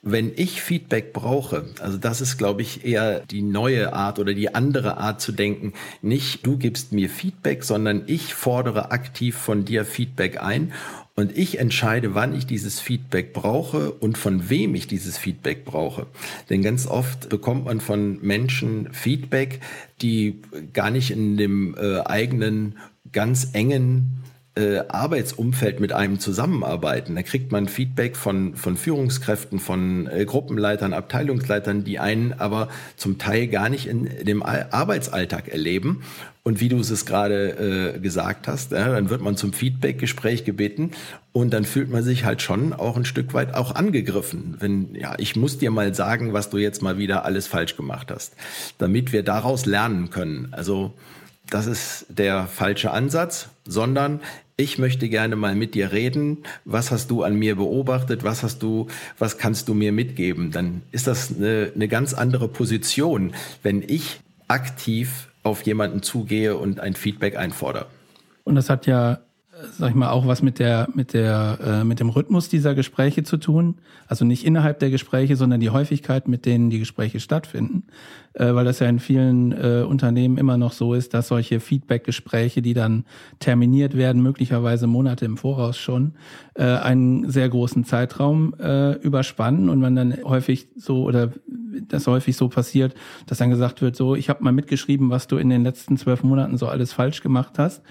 Wenn 0.02 0.30
ich 0.36 0.62
Feedback 0.62 1.12
brauche, 1.12 1.64
also 1.80 1.98
das 1.98 2.20
ist, 2.20 2.38
glaube 2.38 2.62
ich, 2.62 2.84
eher 2.84 3.20
die 3.20 3.42
neue 3.42 3.94
Art 3.94 4.20
oder 4.20 4.32
die 4.32 4.54
andere 4.54 4.98
Art 4.98 5.20
zu 5.20 5.32
denken. 5.32 5.72
Nicht 6.02 6.46
du 6.46 6.56
gibst 6.56 6.92
mir 6.92 7.10
Feedback, 7.10 7.64
sondern 7.64 8.04
ich 8.06 8.32
fordere 8.32 8.92
aktiv 8.92 9.36
von 9.36 9.64
dir 9.64 9.84
Feedback 9.84 10.40
ein 10.40 10.72
und 11.14 11.36
ich 11.36 11.58
entscheide, 11.58 12.14
wann 12.14 12.34
ich 12.34 12.46
dieses 12.46 12.80
Feedback 12.80 13.32
brauche 13.32 13.92
und 13.92 14.16
von 14.16 14.48
wem 14.48 14.74
ich 14.74 14.86
dieses 14.86 15.18
Feedback 15.18 15.64
brauche. 15.64 16.06
Denn 16.48 16.62
ganz 16.62 16.86
oft 16.86 17.28
bekommt 17.28 17.66
man 17.66 17.80
von 17.80 18.18
Menschen 18.22 18.92
Feedback, 18.92 19.60
die 20.00 20.40
gar 20.72 20.90
nicht 20.90 21.10
in 21.10 21.36
dem 21.36 21.76
äh, 21.76 22.00
eigenen 22.00 22.78
ganz 23.12 23.50
engen 23.52 24.22
äh, 24.54 24.80
Arbeitsumfeld 24.88 25.80
mit 25.80 25.92
einem 25.92 26.20
zusammenarbeiten. 26.20 27.14
Da 27.14 27.22
kriegt 27.22 27.52
man 27.52 27.68
Feedback 27.68 28.16
von, 28.16 28.54
von 28.54 28.76
Führungskräften, 28.76 29.58
von 29.58 30.06
äh, 30.06 30.26
Gruppenleitern, 30.26 30.92
Abteilungsleitern, 30.92 31.84
die 31.84 31.98
einen 31.98 32.34
aber 32.34 32.68
zum 32.96 33.16
Teil 33.18 33.48
gar 33.48 33.70
nicht 33.70 33.86
in 33.86 34.10
dem 34.24 34.42
Arbeitsalltag 34.42 35.48
erleben. 35.48 36.02
Und 36.44 36.60
wie 36.60 36.68
du 36.68 36.80
es 36.80 37.06
gerade 37.06 37.94
äh, 37.94 37.98
gesagt 38.00 38.48
hast, 38.48 38.72
ja, 38.72 38.88
dann 38.88 39.10
wird 39.10 39.22
man 39.22 39.36
zum 39.36 39.52
Feedback-Gespräch 39.52 40.44
gebeten 40.44 40.90
und 41.30 41.54
dann 41.54 41.64
fühlt 41.64 41.88
man 41.88 42.02
sich 42.02 42.24
halt 42.24 42.42
schon 42.42 42.72
auch 42.72 42.96
ein 42.96 43.04
Stück 43.04 43.32
weit 43.32 43.54
auch 43.54 43.74
angegriffen. 43.74 44.56
Wenn, 44.58 44.94
ja, 44.94 45.14
ich 45.18 45.36
muss 45.36 45.58
dir 45.58 45.70
mal 45.70 45.94
sagen, 45.94 46.32
was 46.32 46.50
du 46.50 46.58
jetzt 46.58 46.82
mal 46.82 46.98
wieder 46.98 47.24
alles 47.24 47.46
falsch 47.46 47.76
gemacht 47.76 48.10
hast, 48.10 48.34
damit 48.78 49.12
wir 49.12 49.22
daraus 49.22 49.66
lernen 49.66 50.10
können. 50.10 50.48
Also 50.50 50.92
das 51.48 51.66
ist 51.66 52.06
der 52.08 52.46
falsche 52.48 52.90
Ansatz, 52.90 53.48
sondern 53.64 54.20
ich 54.56 54.78
möchte 54.78 55.08
gerne 55.08 55.36
mal 55.36 55.54
mit 55.54 55.74
dir 55.74 55.92
reden. 55.92 56.38
Was 56.64 56.90
hast 56.90 57.10
du 57.10 57.22
an 57.22 57.36
mir 57.36 57.56
beobachtet? 57.56 58.22
Was 58.22 58.42
hast 58.42 58.62
du, 58.62 58.88
was 59.18 59.38
kannst 59.38 59.68
du 59.68 59.74
mir 59.74 59.92
mitgeben? 59.92 60.50
Dann 60.50 60.82
ist 60.92 61.06
das 61.06 61.34
eine, 61.34 61.72
eine 61.74 61.88
ganz 61.88 62.14
andere 62.14 62.48
Position, 62.48 63.34
wenn 63.62 63.82
ich 63.82 64.20
aktiv 64.48 65.28
auf 65.42 65.62
jemanden 65.62 66.02
zugehe 66.02 66.56
und 66.56 66.80
ein 66.80 66.94
Feedback 66.94 67.36
einfordere. 67.36 67.86
Und 68.44 68.54
das 68.54 68.68
hat 68.68 68.86
ja 68.86 69.20
sag 69.78 69.90
ich 69.90 69.94
mal, 69.94 70.10
auch 70.10 70.26
was 70.26 70.42
mit 70.42 70.58
der, 70.58 70.88
mit 70.94 71.12
der, 71.12 71.58
äh, 71.64 71.84
mit 71.84 72.00
dem 72.00 72.08
Rhythmus 72.08 72.48
dieser 72.48 72.74
Gespräche 72.74 73.22
zu 73.22 73.36
tun. 73.36 73.76
Also 74.06 74.24
nicht 74.24 74.44
innerhalb 74.44 74.78
der 74.78 74.90
Gespräche, 74.90 75.36
sondern 75.36 75.60
die 75.60 75.70
Häufigkeit, 75.70 76.28
mit 76.28 76.46
denen 76.46 76.70
die 76.70 76.78
Gespräche 76.78 77.20
stattfinden. 77.20 77.84
Äh, 78.34 78.54
weil 78.54 78.64
das 78.64 78.78
ja 78.78 78.88
in 78.88 78.98
vielen 78.98 79.52
äh, 79.52 79.84
Unternehmen 79.86 80.38
immer 80.38 80.56
noch 80.56 80.72
so 80.72 80.94
ist, 80.94 81.14
dass 81.14 81.28
solche 81.28 81.60
Feedback-Gespräche, 81.60 82.62
die 82.62 82.74
dann 82.74 83.04
terminiert 83.38 83.96
werden, 83.96 84.22
möglicherweise 84.22 84.86
Monate 84.86 85.24
im 85.24 85.36
Voraus 85.36 85.76
schon, 85.76 86.14
äh, 86.54 86.64
einen 86.64 87.30
sehr 87.30 87.48
großen 87.48 87.84
Zeitraum 87.84 88.54
äh, 88.58 88.92
überspannen 88.98 89.68
und 89.68 89.80
man 89.80 89.96
dann 89.96 90.16
häufig 90.24 90.68
so 90.76 91.02
oder 91.04 91.32
das 91.88 92.06
häufig 92.06 92.36
so 92.36 92.48
passiert, 92.48 92.94
dass 93.26 93.38
dann 93.38 93.50
gesagt 93.50 93.82
wird, 93.82 93.96
so, 93.96 94.14
ich 94.14 94.28
habe 94.28 94.44
mal 94.44 94.52
mitgeschrieben, 94.52 95.10
was 95.10 95.26
du 95.26 95.36
in 95.36 95.48
den 95.48 95.62
letzten 95.62 95.96
zwölf 95.96 96.22
Monaten 96.22 96.56
so 96.58 96.68
alles 96.68 96.92
falsch 96.92 97.22
gemacht 97.22 97.58
hast. 97.58 97.82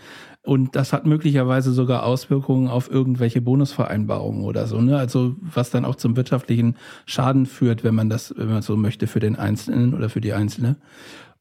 Und 0.43 0.75
das 0.75 0.91
hat 0.91 1.05
möglicherweise 1.05 1.71
sogar 1.71 2.03
Auswirkungen 2.03 2.67
auf 2.67 2.89
irgendwelche 2.89 3.41
Bonusvereinbarungen 3.41 4.43
oder 4.43 4.65
so, 4.65 4.81
ne? 4.81 4.97
Also 4.97 5.35
was 5.39 5.69
dann 5.69 5.85
auch 5.85 5.95
zum 5.95 6.15
wirtschaftlichen 6.15 6.77
Schaden 7.05 7.45
führt, 7.45 7.83
wenn 7.83 7.93
man 7.93 8.09
das, 8.09 8.33
wenn 8.35 8.49
man 8.49 8.63
so 8.63 8.75
möchte, 8.75 9.05
für 9.05 9.19
den 9.19 9.35
Einzelnen 9.35 9.93
oder 9.93 10.09
für 10.09 10.21
die 10.21 10.33
Einzelne. 10.33 10.77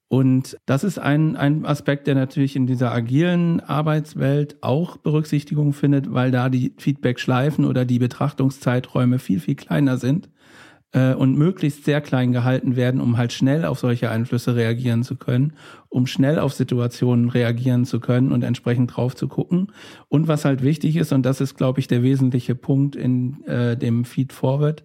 Und 0.09 0.59
das 0.67 0.85
ist 0.85 0.99
ein, 0.99 1.37
ein 1.37 1.65
Aspekt, 1.65 2.09
der 2.09 2.17
natürlich 2.17 2.57
in 2.57 2.67
dieser 2.67 2.93
agilen 2.93 3.61
Arbeitswelt 3.61 4.57
auch 4.61 4.97
Berücksichtigung 4.97 5.73
findet, 5.73 6.13
weil 6.13 6.31
da 6.31 6.51
die 6.51 6.75
Feedback-Schleifen 6.77 7.65
oder 7.65 7.85
die 7.85 8.01
Betrachtungszeiträume 8.01 9.19
viel, 9.19 9.41
viel 9.41 9.55
kleiner 9.55 9.97
sind 9.99 10.29
äh, 10.93 11.15
und 11.15 11.37
möglichst 11.37 11.85
sehr 11.85 12.01
klein 12.01 12.33
gehalten 12.33 12.77
werden, 12.77 13.01
um 13.01 13.17
halt 13.17 13.33
schnell 13.33 13.65
auf 13.65 13.79
solche 13.79 14.11
Einflüsse 14.11 14.57
reagieren 14.57 15.03
zu 15.03 15.17
können, 15.17 15.53
um 15.89 16.07
schnell 16.07 16.39
auf 16.39 16.53
Situationen 16.53 17.29
reagieren 17.29 17.85
zu 17.85 18.01
können 18.01 18.33
und 18.33 18.43
entsprechend 18.43 18.97
drauf 18.97 19.15
zu 19.15 19.29
gucken. 19.29 19.73
Und 20.09 20.29
was 20.29 20.45
halt 20.45 20.63
wichtig 20.63 20.97
ist, 20.97 21.13
und 21.13 21.25
das 21.25 21.41
ist, 21.41 21.57
glaube 21.57 21.81
ich, 21.81 21.89
der 21.89 22.03
wesentliche 22.03 22.55
Punkt 22.55 22.97
in 22.97 23.45
äh, 23.45 23.77
dem 23.77 24.05
Feed 24.05 24.33
Forward, 24.33 24.85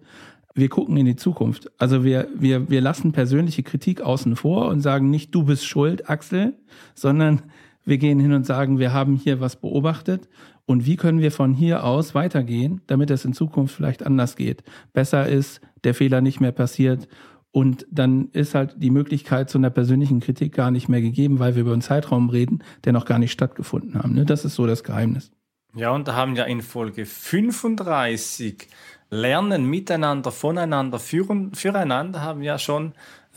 wir 0.54 0.70
gucken 0.70 0.96
in 0.96 1.04
die 1.04 1.16
Zukunft. 1.16 1.70
Also 1.78 2.02
wir, 2.02 2.28
wir, 2.34 2.70
wir 2.70 2.80
lassen 2.80 3.12
persönliche 3.12 3.62
Kritik 3.62 4.00
außen 4.00 4.36
vor 4.36 4.68
und 4.68 4.80
sagen 4.80 5.10
nicht, 5.10 5.34
du 5.34 5.44
bist 5.44 5.66
schuld, 5.66 6.08
Axel, 6.08 6.54
sondern 6.94 7.42
wir 7.84 7.98
gehen 7.98 8.18
hin 8.18 8.32
und 8.32 8.46
sagen, 8.46 8.78
wir 8.78 8.92
haben 8.92 9.16
hier 9.16 9.40
was 9.40 9.56
beobachtet 9.56 10.28
und 10.66 10.84
wie 10.84 10.96
können 10.96 11.20
wir 11.20 11.30
von 11.30 11.54
hier 11.54 11.84
aus 11.84 12.14
weitergehen, 12.14 12.80
damit 12.88 13.10
es 13.10 13.24
in 13.24 13.32
Zukunft 13.32 13.74
vielleicht 13.74 14.04
anders 14.04 14.34
geht, 14.34 14.64
besser 14.92 15.28
ist, 15.28 15.60
der 15.86 15.94
Fehler 15.94 16.20
nicht 16.20 16.40
mehr 16.40 16.52
passiert 16.52 17.08
und 17.56 17.86
dann 17.90 18.28
ist 18.32 18.54
halt 18.54 18.74
die 18.76 18.90
Möglichkeit 18.90 19.48
zu 19.48 19.56
einer 19.56 19.70
persönlichen 19.70 20.20
Kritik 20.20 20.54
gar 20.54 20.70
nicht 20.70 20.90
mehr 20.90 21.00
gegeben, 21.00 21.38
weil 21.38 21.54
wir 21.54 21.62
über 21.62 21.72
einen 21.72 21.80
Zeitraum 21.80 22.28
reden, 22.28 22.62
der 22.84 22.92
noch 22.92 23.06
gar 23.06 23.18
nicht 23.18 23.32
stattgefunden 23.32 23.94
haben. 23.94 24.12
Ne? 24.12 24.26
Das 24.26 24.44
ist 24.44 24.56
so 24.56 24.66
das 24.66 24.84
Geheimnis. 24.84 25.30
Ja, 25.74 25.90
und 25.92 26.06
da 26.06 26.14
haben 26.14 26.36
wir 26.36 26.44
in 26.44 26.60
Folge 26.60 27.06
35 27.06 28.68
Lernen 29.08 29.64
miteinander, 29.64 30.32
voneinander, 30.32 30.98
führen, 30.98 31.54
füreinander 31.54 32.20
haben 32.20 32.40
wir 32.40 32.46
ja 32.46 32.58
schon 32.58 32.92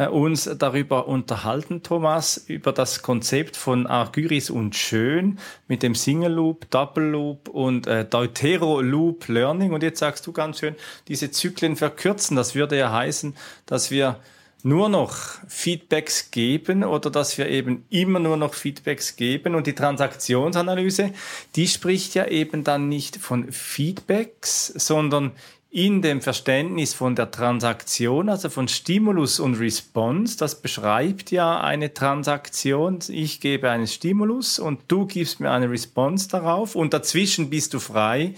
uns 0.08 0.50
darüber 0.58 1.08
unterhalten, 1.08 1.84
Thomas, 1.84 2.38
über 2.48 2.72
das 2.72 3.02
Konzept 3.02 3.58
von 3.58 3.86
Argyris 3.86 4.50
und 4.50 4.76
Schön 4.76 5.40
mit 5.68 5.84
dem 5.84 5.96
Single 5.96 6.32
Loop, 6.32 6.70
Double 6.70 7.04
Loop 7.04 7.50
und 7.50 7.88
äh, 7.88 8.06
Deutero 8.06 8.80
Loop 8.80 9.28
Learning. 9.28 9.74
Und 9.74 9.84
jetzt 9.84 10.00
sagst 10.00 10.26
du 10.26 10.32
ganz 10.32 10.60
schön, 10.60 10.76
diese 11.10 11.32
Zyklen 11.32 11.76
verkürzen. 11.76 12.38
Das 12.38 12.56
würde 12.56 12.78
ja 12.78 12.94
heißen, 12.94 13.36
dass 13.66 13.92
wir 13.92 14.20
nur 14.64 14.90
noch 14.90 15.16
Feedbacks 15.48 16.32
geben 16.32 16.84
oder 16.84 17.10
dass 17.10 17.38
wir 17.38 17.48
eben 17.48 17.86
immer 17.90 18.20
nur 18.20 18.38
noch 18.38 18.54
Feedbacks 18.54 19.16
geben. 19.16 19.56
Und 19.56 19.68
die 19.68 19.76
Transaktionsanalyse, 19.76 21.12
die 21.56 21.68
spricht 21.68 22.14
ja 22.16 22.28
eben 22.28 22.64
dann 22.64 22.90
nicht 22.90 23.18
von 23.18 23.52
Feedbacks, 23.52 24.68
sondern 24.68 25.32
in 25.72 26.02
dem 26.02 26.20
Verständnis 26.22 26.96
von 26.96 27.16
der 27.16 27.30
Transaktion, 27.30 28.30
also 28.30 28.50
von 28.50 28.68
Stimulus 28.68 29.40
und 29.40 29.60
Response, 29.60 30.36
das 30.36 30.62
beschreibt 30.62 31.30
ja 31.30 31.62
eine 31.62 31.94
Transaktion. 31.94 33.00
Ich 33.08 33.40
gebe 33.40 33.70
einen 33.70 33.86
Stimulus 33.86 34.58
und 34.58 34.80
du 34.88 35.06
gibst 35.06 35.40
mir 35.40 35.52
eine 35.52 35.70
Response 35.70 36.28
darauf 36.28 36.76
und 36.76 36.96
dazwischen 36.96 37.52
bist 37.52 37.76
du 37.76 37.80
frei 37.80 38.34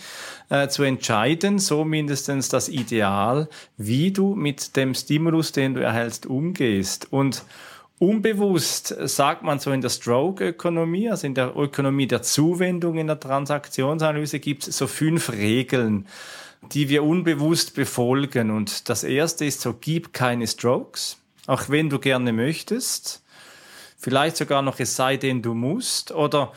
äh, 0.50 0.68
zu 0.68 0.84
entscheiden, 0.84 1.58
so 1.58 1.86
mindestens 1.86 2.50
das 2.50 2.68
Ideal, 2.68 3.48
wie 3.78 4.12
du 4.12 4.36
mit 4.36 4.76
dem 4.76 4.94
Stimulus, 4.94 5.54
den 5.54 5.76
du 5.76 5.82
erhältst, 5.82 6.26
umgehst. 6.26 7.08
Und 7.12 7.44
Unbewusst 7.98 8.96
sagt 9.00 9.44
man 9.44 9.60
so 9.60 9.72
in 9.72 9.82
der 9.82 9.90
Stroke-Ökonomie, 9.90 11.12
also 11.12 11.28
in 11.28 11.36
der 11.36 11.56
Ökonomie 11.56 12.08
der 12.08 12.24
Zuwendung 12.24 12.98
in 12.98 13.06
der 13.06 13.20
Transaktionsanalyse 13.20 14.40
gibt 14.40 14.68
es 14.68 14.76
so 14.76 14.88
fünf 14.88 15.32
Regeln 15.32 16.08
die 16.72 16.90
wir 16.90 17.04
unbewusst 17.04 17.76
befolgen. 17.76 18.52
Und 18.52 18.90
das 18.90 19.04
erste 19.04 19.46
ist 19.46 19.62
so, 19.62 19.74
gib 19.74 20.14
keine 20.14 20.48
Strokes, 20.48 21.18
auch 21.48 21.70
wenn 21.70 21.90
du 21.90 22.00
gerne 22.00 22.34
möchtest. 22.34 23.24
Vielleicht 23.98 24.38
sogar 24.38 24.62
noch, 24.62 24.80
es 24.80 24.96
sei 24.96 25.18
denn, 25.18 25.42
du 25.42 25.54
musst. 25.54 26.12
Oder 26.12 26.54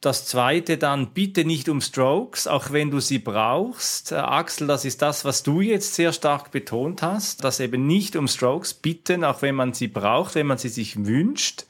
das 0.00 0.26
zweite 0.26 0.78
dann, 0.78 1.08
bitte 1.14 1.44
nicht 1.44 1.68
um 1.68 1.80
Strokes, 1.80 2.46
auch 2.46 2.70
wenn 2.70 2.90
du 2.90 3.00
sie 3.00 3.18
brauchst. 3.18 4.12
Äh, 4.12 4.16
Axel, 4.16 4.66
das 4.66 4.84
ist 4.84 5.02
das, 5.02 5.24
was 5.24 5.42
du 5.42 5.60
jetzt 5.60 5.94
sehr 5.94 6.12
stark 6.12 6.50
betont 6.50 7.02
hast, 7.02 7.42
dass 7.42 7.60
eben 7.60 7.86
nicht 7.86 8.14
um 8.14 8.28
Strokes 8.28 8.74
bitten, 8.74 9.24
auch 9.24 9.42
wenn 9.42 9.54
man 9.54 9.74
sie 9.74 9.88
braucht, 9.88 10.34
wenn 10.34 10.46
man 10.46 10.58
sie 10.58 10.68
sich 10.68 11.06
wünscht. 11.06 11.64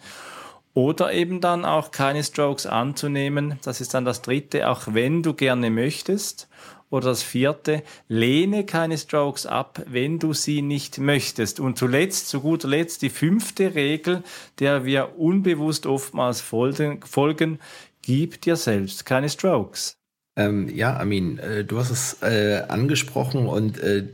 Oder 0.74 1.14
eben 1.14 1.40
dann 1.40 1.64
auch 1.64 1.90
keine 1.90 2.22
Strokes 2.22 2.66
anzunehmen. 2.66 3.58
Das 3.64 3.80
ist 3.80 3.94
dann 3.94 4.04
das 4.04 4.20
dritte, 4.20 4.68
auch 4.68 4.82
wenn 4.88 5.22
du 5.22 5.32
gerne 5.32 5.70
möchtest. 5.70 6.48
Oder 6.96 7.10
das 7.10 7.22
vierte, 7.22 7.82
lehne 8.08 8.64
keine 8.64 8.96
Strokes 8.96 9.44
ab, 9.44 9.82
wenn 9.86 10.18
du 10.18 10.32
sie 10.32 10.62
nicht 10.62 10.96
möchtest. 10.96 11.60
Und 11.60 11.76
zuletzt, 11.76 12.28
zu 12.28 12.40
guter 12.40 12.68
Letzt, 12.68 13.02
die 13.02 13.10
fünfte 13.10 13.74
Regel, 13.74 14.22
der 14.60 14.86
wir 14.86 15.18
unbewusst 15.18 15.84
oftmals 15.84 16.40
folgen, 16.40 17.58
gib 18.00 18.40
dir 18.40 18.56
selbst 18.56 19.04
keine 19.04 19.28
Strokes. 19.28 19.98
Ähm, 20.38 20.74
ja, 20.74 20.96
Amin, 20.96 21.38
äh, 21.38 21.64
du 21.64 21.78
hast 21.78 21.90
es 21.90 22.22
äh, 22.22 22.62
angesprochen 22.66 23.46
und 23.46 23.78
äh, 23.78 24.04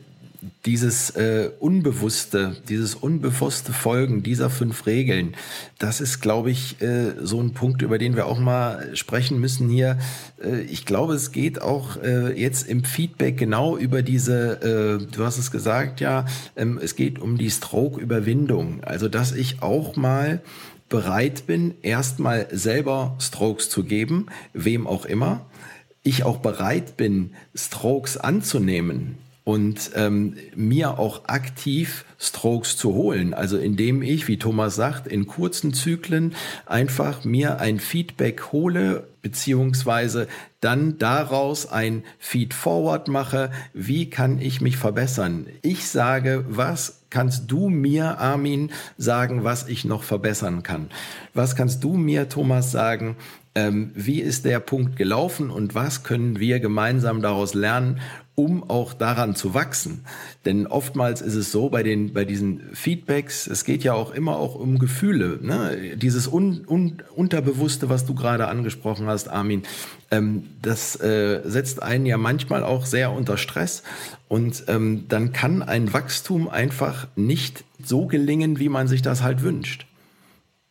dieses 0.67 1.11
äh, 1.11 1.51
unbewusste, 1.61 2.57
dieses 2.69 2.95
unbewusste 2.95 3.73
Folgen 3.73 4.23
dieser 4.23 4.51
fünf 4.51 4.87
Regeln, 4.87 5.35
das 5.79 6.01
ist, 6.01 6.21
glaube 6.21 6.51
ich, 6.51 6.81
äh, 6.83 7.13
so 7.23 7.41
ein 7.41 7.53
Punkt, 7.53 7.83
über 7.83 7.99
den 7.99 8.17
wir 8.17 8.27
auch 8.27 8.39
mal 8.39 8.95
sprechen 8.97 9.41
müssen 9.41 9.69
hier. 9.69 9.99
Äh, 10.43 10.63
ich 10.63 10.85
glaube, 10.85 11.15
es 11.15 11.33
geht 11.33 11.63
auch 11.63 11.97
äh, 12.03 12.39
jetzt 12.39 12.69
im 12.69 12.85
Feedback 12.85 13.37
genau 13.37 13.77
über 13.77 14.03
diese, 14.03 15.01
äh, 15.01 15.07
du 15.15 15.25
hast 15.25 15.39
es 15.39 15.51
gesagt, 15.51 16.01
ja, 16.01 16.27
ähm, 16.57 16.79
es 16.83 16.97
geht 16.97 17.21
um 17.21 17.39
die 17.39 17.51
Stroke-Überwindung. 17.51 18.83
Also, 18.83 19.09
dass 19.09 19.33
ich 19.33 19.63
auch 19.63 19.97
mal 19.97 20.41
bereit 20.89 21.47
bin, 21.47 21.75
erstmal 21.83 22.49
selber 22.51 23.17
Strokes 23.19 23.71
zu 23.71 23.85
geben, 23.85 24.27
wem 24.53 24.87
auch 24.87 25.07
immer. 25.07 25.47
Ich 26.03 26.25
auch 26.25 26.39
bereit 26.39 26.97
bin, 26.97 27.31
Strokes 27.55 28.17
anzunehmen 28.17 29.17
und 29.45 29.91
ähm, 29.97 30.37
mir 30.55 30.99
auch 30.99 31.25
aktiv 31.27 32.05
Strokes 32.19 32.77
zu 32.77 32.95
holen. 32.95 33.35
Also 33.35 33.59
indem 33.59 34.03
ich, 34.03 34.29
wie 34.29 34.39
Thomas 34.39 34.77
sagt, 34.77 35.09
in 35.09 35.27
kurzen 35.27 35.75
Zyklen 35.75 36.35
einfach 36.67 37.25
mir 37.25 37.59
ein 37.59 37.81
Feedback 37.81 38.53
hole, 38.53 39.09
beziehungsweise 39.21 40.29
dann 40.61 40.99
daraus 40.99 41.67
ein 41.67 42.05
Feed-Forward 42.19 43.09
mache. 43.09 43.51
Wie 43.73 44.11
kann 44.11 44.41
ich 44.41 44.61
mich 44.61 44.77
verbessern? 44.77 45.47
Ich 45.63 45.89
sage, 45.89 46.45
was 46.49 47.03
kannst 47.11 47.51
du 47.51 47.69
mir, 47.69 48.19
Armin, 48.19 48.71
sagen, 48.97 49.43
was 49.43 49.67
ich 49.67 49.85
noch 49.85 50.05
verbessern 50.05 50.63
kann? 50.63 50.89
Was 51.35 51.57
kannst 51.57 51.83
du 51.83 51.97
mir, 51.97 52.29
Thomas, 52.29 52.71
sagen, 52.71 53.17
ähm, 53.55 53.91
wie 53.95 54.21
ist 54.21 54.45
der 54.45 54.61
Punkt 54.61 54.97
gelaufen 54.97 55.51
und 55.51 55.75
was 55.75 56.05
können 56.05 56.39
wir 56.39 56.59
gemeinsam 56.59 57.21
daraus 57.21 57.55
lernen, 57.55 58.01
um 58.35 58.69
auch 58.69 58.95
daran 58.95 59.35
zu 59.35 59.53
wachsen. 59.53 60.05
Denn 60.45 60.67
oftmals 60.67 61.21
ist 61.21 61.35
es 61.35 61.53
so 61.53 61.69
bei 61.69 61.83
den 61.83 62.13
bei 62.15 62.25
diesen 62.25 62.63
Feedbacks, 62.73 63.47
es 63.47 63.65
geht 63.65 63.85
ja 63.85 63.93
auch 63.93 64.13
immer 64.13 64.37
auch 64.37 64.55
um 64.55 64.79
Gefühle. 64.79 65.39
Ne? 65.43 65.97
Dieses 65.97 66.27
un, 66.27 66.65
un, 66.67 67.03
Unterbewusste, 67.15 67.91
was 67.91 68.07
du 68.07 68.15
gerade 68.15 68.49
angesprochen 68.49 69.07
hast, 69.07 69.29
Armin, 69.29 69.65
ähm, 70.11 70.45
das 70.63 70.97
äh, 71.01 71.43
setzt 71.45 71.83
einen 71.83 72.07
ja 72.07 72.17
manchmal 72.17 72.65
auch 72.65 72.87
sehr 72.87 73.13
unter 73.13 73.37
Stress 73.37 73.83
und 74.29 74.65
ähm, 74.69 75.05
dann 75.09 75.33
kann 75.33 75.63
ein 75.63 75.93
Wachstum 75.93 76.49
einfach 76.49 77.09
nicht 77.17 77.65
so 77.85 78.07
gelingen, 78.07 78.59
wie 78.59 78.71
man 78.71 78.89
sich 78.89 79.03
das 79.03 79.23
halt 79.23 79.43
wünscht. 79.43 79.87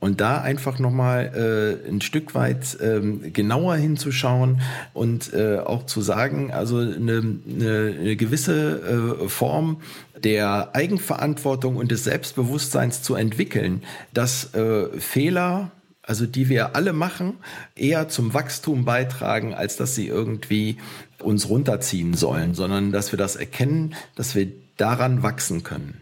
Und 0.02 0.20
da 0.20 0.42
einfach 0.42 0.80
nochmal 0.80 1.80
äh, 1.86 1.88
ein 1.88 2.02
Stück 2.02 2.34
weit 2.34 2.76
ähm, 2.82 3.32
genauer 3.34 3.76
hinzuschauen 3.76 4.60
und 4.96 5.32
äh, 5.32 5.60
auch 5.60 5.86
zu 5.86 6.02
sagen, 6.02 6.52
also 6.52 6.80
eine, 6.80 7.22
eine, 7.48 7.96
eine 8.00 8.16
gewisse 8.16 9.20
äh, 9.22 9.30
Form 9.30 9.78
der 10.24 10.76
Eigenverantwortung 10.76 11.78
und 11.78 11.92
des 11.92 12.04
Selbstbewusstseins 12.04 13.04
zu 13.04 13.14
entwickeln, 13.14 13.84
dass 14.12 14.56
äh, 14.56 14.88
Fehler, 15.00 15.70
also 16.02 16.26
die 16.26 16.50
wir 16.50 16.76
alle 16.76 16.94
machen, 16.94 17.36
eher 17.76 18.10
zum 18.10 18.34
Wachstum 18.34 18.86
beitragen, 18.86 19.54
als 19.54 19.78
dass 19.78 19.94
sie 19.94 20.08
irgendwie 20.08 20.78
uns 21.20 21.48
runterziehen 21.48 22.16
sollen, 22.16 22.56
sondern 22.56 22.92
dass 22.92 23.14
wir 23.14 23.18
das 23.18 23.36
erkennen, 23.36 23.94
dass 24.16 24.34
wir 24.34 24.48
daran 24.78 25.22
wachsen 25.22 25.62
können. 25.62 26.01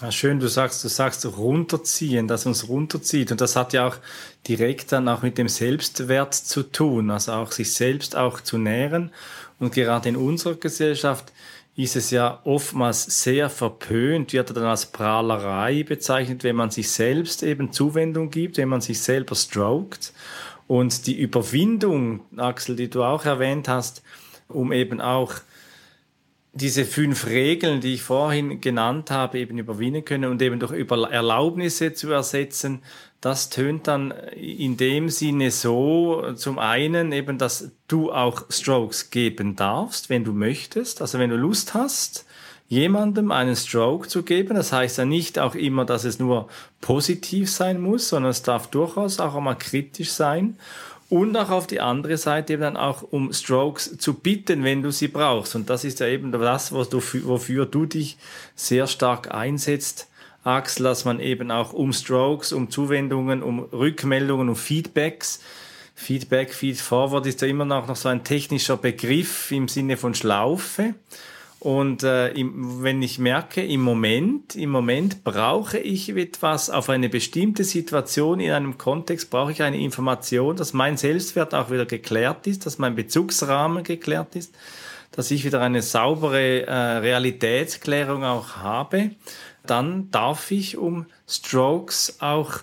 Ja, 0.00 0.12
schön, 0.12 0.38
du 0.38 0.46
sagst, 0.46 0.84
du 0.84 0.88
sagst 0.88 1.26
runterziehen, 1.26 2.28
dass 2.28 2.46
uns 2.46 2.68
runterzieht. 2.68 3.32
Und 3.32 3.40
das 3.40 3.56
hat 3.56 3.72
ja 3.72 3.88
auch 3.88 3.96
direkt 4.46 4.92
dann 4.92 5.08
auch 5.08 5.22
mit 5.22 5.38
dem 5.38 5.48
Selbstwert 5.48 6.34
zu 6.34 6.62
tun, 6.62 7.10
also 7.10 7.32
auch 7.32 7.50
sich 7.50 7.72
selbst 7.72 8.14
auch 8.14 8.40
zu 8.40 8.58
nähren. 8.58 9.10
Und 9.58 9.74
gerade 9.74 10.08
in 10.08 10.16
unserer 10.16 10.54
Gesellschaft 10.54 11.32
ist 11.74 11.96
es 11.96 12.12
ja 12.12 12.40
oftmals 12.44 13.24
sehr 13.24 13.50
verpönt, 13.50 14.32
wird 14.32 14.56
dann 14.56 14.66
als 14.66 14.86
Prahlerei 14.86 15.82
bezeichnet, 15.82 16.44
wenn 16.44 16.54
man 16.54 16.70
sich 16.70 16.90
selbst 16.92 17.42
eben 17.42 17.72
Zuwendung 17.72 18.30
gibt, 18.30 18.56
wenn 18.56 18.68
man 18.68 18.80
sich 18.80 19.00
selber 19.00 19.34
stroked. 19.34 20.12
Und 20.68 21.08
die 21.08 21.18
Überwindung, 21.18 22.20
Axel, 22.36 22.76
die 22.76 22.88
du 22.88 23.02
auch 23.02 23.24
erwähnt 23.24 23.66
hast, 23.66 24.02
um 24.46 24.70
eben 24.70 25.00
auch 25.00 25.34
diese 26.58 26.84
fünf 26.84 27.26
Regeln, 27.26 27.80
die 27.80 27.94
ich 27.94 28.02
vorhin 28.02 28.60
genannt 28.60 29.10
habe, 29.10 29.38
eben 29.38 29.58
überwinden 29.58 30.04
können 30.04 30.30
und 30.30 30.42
eben 30.42 30.60
durch 30.60 30.72
Erlaubnisse 30.72 31.94
zu 31.94 32.10
ersetzen, 32.10 32.82
das 33.20 33.50
tönt 33.50 33.86
dann 33.88 34.12
in 34.36 34.76
dem 34.76 35.08
Sinne 35.08 35.50
so, 35.50 36.34
zum 36.34 36.58
einen 36.58 37.12
eben, 37.12 37.38
dass 37.38 37.70
du 37.88 38.12
auch 38.12 38.44
Strokes 38.50 39.10
geben 39.10 39.56
darfst, 39.56 40.10
wenn 40.10 40.24
du 40.24 40.32
möchtest, 40.32 41.00
also 41.00 41.18
wenn 41.18 41.30
du 41.30 41.36
Lust 41.36 41.74
hast, 41.74 42.26
jemandem 42.68 43.32
einen 43.32 43.56
Stroke 43.56 44.08
zu 44.08 44.22
geben. 44.22 44.54
Das 44.54 44.72
heißt 44.72 44.98
ja 44.98 45.04
nicht 45.04 45.38
auch 45.38 45.54
immer, 45.54 45.84
dass 45.84 46.04
es 46.04 46.18
nur 46.18 46.48
positiv 46.80 47.50
sein 47.50 47.80
muss, 47.80 48.08
sondern 48.08 48.30
es 48.30 48.42
darf 48.42 48.68
durchaus 48.68 49.20
auch 49.20 49.34
einmal 49.34 49.56
kritisch 49.56 50.12
sein 50.12 50.58
und 51.08 51.36
auch 51.36 51.50
auf 51.50 51.66
die 51.66 51.80
andere 51.80 52.18
Seite 52.18 52.52
eben 52.52 52.62
dann 52.62 52.76
auch 52.76 53.02
um 53.02 53.32
Strokes 53.32 53.96
zu 53.98 54.14
bitten, 54.14 54.62
wenn 54.62 54.82
du 54.82 54.92
sie 54.92 55.08
brauchst. 55.08 55.54
Und 55.54 55.70
das 55.70 55.84
ist 55.84 56.00
ja 56.00 56.06
eben 56.06 56.32
das, 56.32 56.72
was 56.72 56.88
du, 56.88 57.00
wofür 57.24 57.66
du 57.66 57.86
dich 57.86 58.18
sehr 58.54 58.86
stark 58.86 59.32
einsetzt, 59.32 60.08
Axel, 60.44 60.84
dass 60.84 61.04
man 61.04 61.20
eben 61.20 61.50
auch 61.50 61.72
um 61.72 61.92
Strokes, 61.92 62.52
um 62.52 62.70
Zuwendungen, 62.70 63.42
um 63.42 63.60
Rückmeldungen, 63.60 64.48
um 64.48 64.56
Feedbacks, 64.56 65.40
Feedback, 65.94 66.54
Feedforward 66.54 67.26
ist 67.26 67.42
ja 67.42 67.48
immer 67.48 67.64
noch, 67.64 67.88
noch 67.88 67.96
so 67.96 68.08
ein 68.08 68.22
technischer 68.22 68.76
Begriff 68.76 69.50
im 69.50 69.66
Sinne 69.66 69.96
von 69.96 70.14
Schlaufe. 70.14 70.94
Und 71.60 72.04
äh, 72.04 72.28
im, 72.34 72.84
wenn 72.84 73.02
ich 73.02 73.18
merke, 73.18 73.64
im 73.64 73.80
Moment, 73.80 74.54
im 74.54 74.70
Moment 74.70 75.24
brauche 75.24 75.78
ich 75.78 76.10
etwas 76.10 76.70
auf 76.70 76.88
eine 76.88 77.08
bestimmte 77.08 77.64
Situation 77.64 78.38
in 78.38 78.52
einem 78.52 78.78
Kontext, 78.78 79.30
brauche 79.30 79.50
ich 79.50 79.62
eine 79.62 79.80
Information, 79.80 80.56
dass 80.56 80.72
mein 80.72 80.96
Selbstwert 80.96 81.54
auch 81.54 81.70
wieder 81.70 81.84
geklärt 81.84 82.46
ist, 82.46 82.64
dass 82.64 82.78
mein 82.78 82.94
Bezugsrahmen 82.94 83.82
geklärt 83.82 84.36
ist, 84.36 84.54
dass 85.10 85.32
ich 85.32 85.44
wieder 85.44 85.60
eine 85.60 85.82
saubere 85.82 86.66
äh, 86.66 86.72
Realitätsklärung 86.72 88.22
auch 88.22 88.58
habe, 88.58 89.10
dann 89.66 90.12
darf 90.12 90.52
ich 90.52 90.76
um 90.76 91.06
Strokes 91.26 92.18
auch 92.20 92.60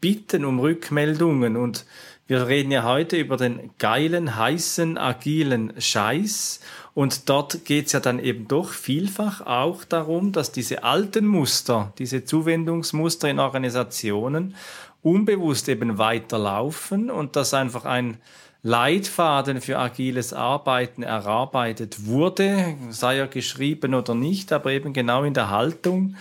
bitten, 0.00 0.44
um 0.44 0.60
Rückmeldungen. 0.60 1.56
Und 1.56 1.84
wir 2.28 2.48
reden 2.48 2.72
ja 2.72 2.82
heute 2.82 3.16
über 3.16 3.36
den 3.36 3.70
geilen, 3.78 4.36
heißen, 4.36 4.98
agilen 4.98 5.72
Scheiß 5.78 6.60
und 6.94 7.28
dort 7.28 7.64
geht's 7.64 7.92
ja 7.92 8.00
dann 8.00 8.18
eben 8.18 8.48
doch 8.48 8.70
vielfach 8.70 9.46
auch 9.46 9.84
darum, 9.84 10.32
dass 10.32 10.50
diese 10.50 10.82
alten 10.82 11.26
Muster, 11.26 11.92
diese 11.98 12.24
Zuwendungsmuster 12.24 13.28
in 13.28 13.38
Organisationen 13.38 14.56
unbewusst 15.02 15.68
eben 15.68 15.98
weiterlaufen 15.98 17.10
und 17.10 17.36
dass 17.36 17.54
einfach 17.54 17.84
ein 17.84 18.16
Leitfaden 18.62 19.60
für 19.60 19.78
agiles 19.78 20.32
Arbeiten 20.32 21.04
erarbeitet 21.04 22.06
wurde, 22.06 22.74
sei 22.90 23.18
er 23.18 23.28
geschrieben 23.28 23.94
oder 23.94 24.16
nicht, 24.16 24.52
aber 24.52 24.72
eben 24.72 24.92
genau 24.92 25.22
in 25.22 25.34
der 25.34 25.50
Haltung 25.50 26.16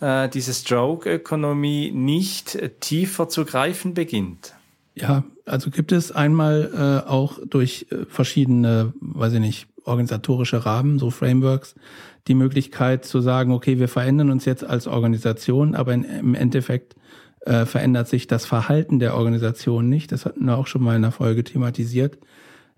äh, 0.00 0.26
diese 0.30 0.54
Stroke-Ökonomie 0.54 1.90
nicht 1.90 2.58
tiefer 2.80 3.28
zu 3.28 3.44
greifen 3.44 3.92
beginnt. 3.92 4.54
Ja, 4.94 5.24
also 5.46 5.70
gibt 5.70 5.92
es 5.92 6.12
einmal 6.12 6.70
äh, 7.06 7.08
auch 7.08 7.38
durch 7.48 7.86
äh, 7.90 8.04
verschiedene, 8.08 8.92
weiß 9.00 9.34
ich 9.34 9.40
nicht, 9.40 9.66
organisatorische 9.84 10.66
Rahmen, 10.66 10.98
so 10.98 11.10
Frameworks, 11.10 11.74
die 12.28 12.34
Möglichkeit 12.34 13.04
zu 13.04 13.20
sagen, 13.20 13.52
okay, 13.52 13.78
wir 13.78 13.88
verändern 13.88 14.30
uns 14.30 14.44
jetzt 14.44 14.64
als 14.64 14.86
Organisation, 14.86 15.74
aber 15.74 15.94
in, 15.94 16.04
im 16.04 16.34
Endeffekt 16.34 16.96
äh, 17.40 17.64
verändert 17.64 18.08
sich 18.08 18.26
das 18.26 18.44
Verhalten 18.44 18.98
der 18.98 19.16
Organisation 19.16 19.88
nicht. 19.88 20.12
Das 20.12 20.26
hatten 20.26 20.44
wir 20.44 20.58
auch 20.58 20.66
schon 20.66 20.82
mal 20.82 20.96
in 20.96 21.02
der 21.02 21.12
Folge 21.12 21.44
thematisiert. 21.44 22.18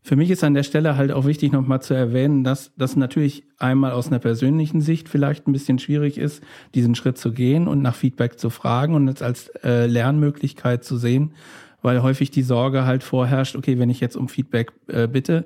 Für 0.04 0.16
mich 0.16 0.30
ist 0.30 0.42
an 0.42 0.54
der 0.54 0.64
Stelle 0.64 0.96
halt 0.96 1.12
auch 1.12 1.26
wichtig, 1.26 1.52
nochmal 1.52 1.80
zu 1.80 1.94
erwähnen, 1.94 2.42
dass 2.42 2.72
das 2.76 2.96
natürlich 2.96 3.44
einmal 3.58 3.92
aus 3.92 4.08
einer 4.08 4.18
persönlichen 4.18 4.80
Sicht 4.80 5.08
vielleicht 5.08 5.46
ein 5.46 5.52
bisschen 5.52 5.78
schwierig 5.78 6.18
ist, 6.18 6.42
diesen 6.74 6.96
Schritt 6.96 7.18
zu 7.18 7.32
gehen 7.32 7.68
und 7.68 7.82
nach 7.82 7.94
Feedback 7.94 8.38
zu 8.38 8.50
fragen 8.50 8.94
und 8.94 9.06
es 9.06 9.22
als 9.22 9.48
äh, 9.62 9.86
Lernmöglichkeit 9.86 10.82
zu 10.82 10.96
sehen, 10.96 11.34
weil 11.82 12.02
häufig 12.02 12.30
die 12.30 12.42
Sorge 12.42 12.84
halt 12.84 13.02
vorherrscht, 13.02 13.56
okay, 13.56 13.78
wenn 13.78 13.90
ich 13.90 14.00
jetzt 14.00 14.16
um 14.16 14.28
Feedback 14.28 14.72
äh, 14.86 15.06
bitte, 15.06 15.44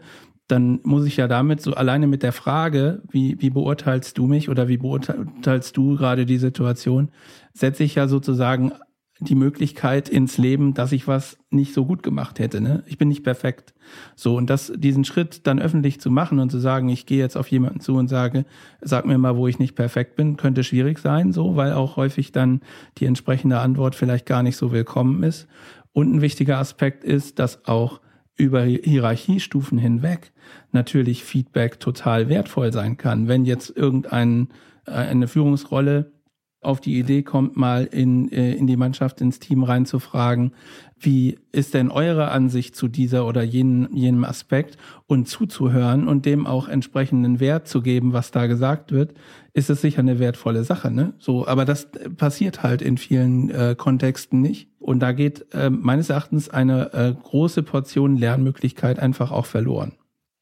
dann 0.48 0.80
muss 0.84 1.06
ich 1.06 1.16
ja 1.16 1.26
damit 1.26 1.60
so 1.60 1.74
alleine 1.74 2.06
mit 2.06 2.22
der 2.22 2.32
Frage, 2.32 3.02
wie, 3.10 3.40
wie 3.40 3.50
beurteilst 3.50 4.16
du 4.16 4.26
mich 4.26 4.48
oder 4.48 4.68
wie 4.68 4.76
beurteilst 4.76 5.76
du 5.76 5.96
gerade 5.96 6.24
die 6.24 6.38
Situation, 6.38 7.10
setze 7.52 7.82
ich 7.82 7.96
ja 7.96 8.06
sozusagen 8.06 8.72
die 9.18 9.34
Möglichkeit 9.34 10.10
ins 10.10 10.36
Leben, 10.36 10.74
dass 10.74 10.92
ich 10.92 11.08
was 11.08 11.38
nicht 11.50 11.72
so 11.72 11.86
gut 11.86 12.02
gemacht 12.02 12.38
hätte. 12.38 12.60
Ne? 12.60 12.84
Ich 12.86 12.98
bin 12.98 13.08
nicht 13.08 13.24
perfekt. 13.24 13.72
So, 14.14 14.36
und 14.36 14.50
das, 14.50 14.70
diesen 14.76 15.04
Schritt 15.04 15.46
dann 15.46 15.58
öffentlich 15.58 16.00
zu 16.00 16.10
machen 16.10 16.38
und 16.38 16.50
zu 16.50 16.58
sagen, 16.58 16.90
ich 16.90 17.06
gehe 17.06 17.18
jetzt 17.18 17.36
auf 17.36 17.48
jemanden 17.50 17.80
zu 17.80 17.94
und 17.94 18.08
sage, 18.08 18.44
sag 18.82 19.06
mir 19.06 19.16
mal, 19.16 19.36
wo 19.36 19.48
ich 19.48 19.58
nicht 19.58 19.74
perfekt 19.74 20.16
bin, 20.16 20.36
könnte 20.36 20.64
schwierig 20.64 20.98
sein, 20.98 21.32
so, 21.32 21.56
weil 21.56 21.72
auch 21.72 21.96
häufig 21.96 22.30
dann 22.30 22.60
die 22.98 23.06
entsprechende 23.06 23.58
Antwort 23.58 23.94
vielleicht 23.94 24.26
gar 24.26 24.42
nicht 24.42 24.56
so 24.56 24.70
willkommen 24.70 25.22
ist. 25.22 25.48
Und 25.96 26.12
ein 26.12 26.20
wichtiger 26.20 26.58
Aspekt 26.58 27.04
ist, 27.04 27.38
dass 27.38 27.64
auch 27.64 28.02
über 28.36 28.64
Hierarchiestufen 28.64 29.78
hinweg 29.78 30.30
natürlich 30.70 31.24
Feedback 31.24 31.80
total 31.80 32.28
wertvoll 32.28 32.70
sein 32.70 32.98
kann. 32.98 33.28
Wenn 33.28 33.46
jetzt 33.46 33.74
irgendeine 33.74 34.48
äh, 34.84 35.26
Führungsrolle 35.26 36.12
auf 36.60 36.82
die 36.82 36.98
Idee 36.98 37.22
kommt, 37.22 37.56
mal 37.56 37.86
in, 37.86 38.30
äh, 38.30 38.52
in 38.52 38.66
die 38.66 38.76
Mannschaft, 38.76 39.22
ins 39.22 39.38
Team 39.38 39.62
reinzufragen, 39.62 40.52
wie 40.98 41.38
ist 41.52 41.74
denn 41.74 41.90
eure 41.90 42.30
Ansicht 42.30 42.74
zu 42.74 42.88
dieser 42.88 43.26
oder 43.26 43.42
jenem, 43.42 43.94
jenem 43.94 44.24
Aspekt 44.24 44.78
und 45.06 45.28
zuzuhören 45.28 46.08
und 46.08 46.24
dem 46.24 46.46
auch 46.46 46.68
entsprechenden 46.68 47.38
Wert 47.38 47.68
zu 47.68 47.82
geben, 47.82 48.12
was 48.12 48.30
da 48.30 48.46
gesagt 48.46 48.92
wird, 48.92 49.14
ist 49.52 49.68
es 49.68 49.82
sicher 49.82 50.00
eine 50.00 50.18
wertvolle 50.18 50.64
Sache. 50.64 50.90
Ne? 50.90 51.12
So, 51.18 51.46
aber 51.46 51.64
das 51.64 51.88
passiert 52.16 52.62
halt 52.62 52.80
in 52.80 52.96
vielen 52.96 53.50
äh, 53.50 53.74
Kontexten 53.76 54.40
nicht. 54.40 54.68
Und 54.78 55.00
da 55.00 55.12
geht 55.12 55.46
äh, 55.52 55.68
meines 55.70 56.08
Erachtens 56.08 56.48
eine 56.48 56.92
äh, 56.94 57.14
große 57.22 57.62
Portion 57.62 58.16
Lernmöglichkeit 58.16 58.98
einfach 58.98 59.30
auch 59.30 59.46
verloren. 59.46 59.92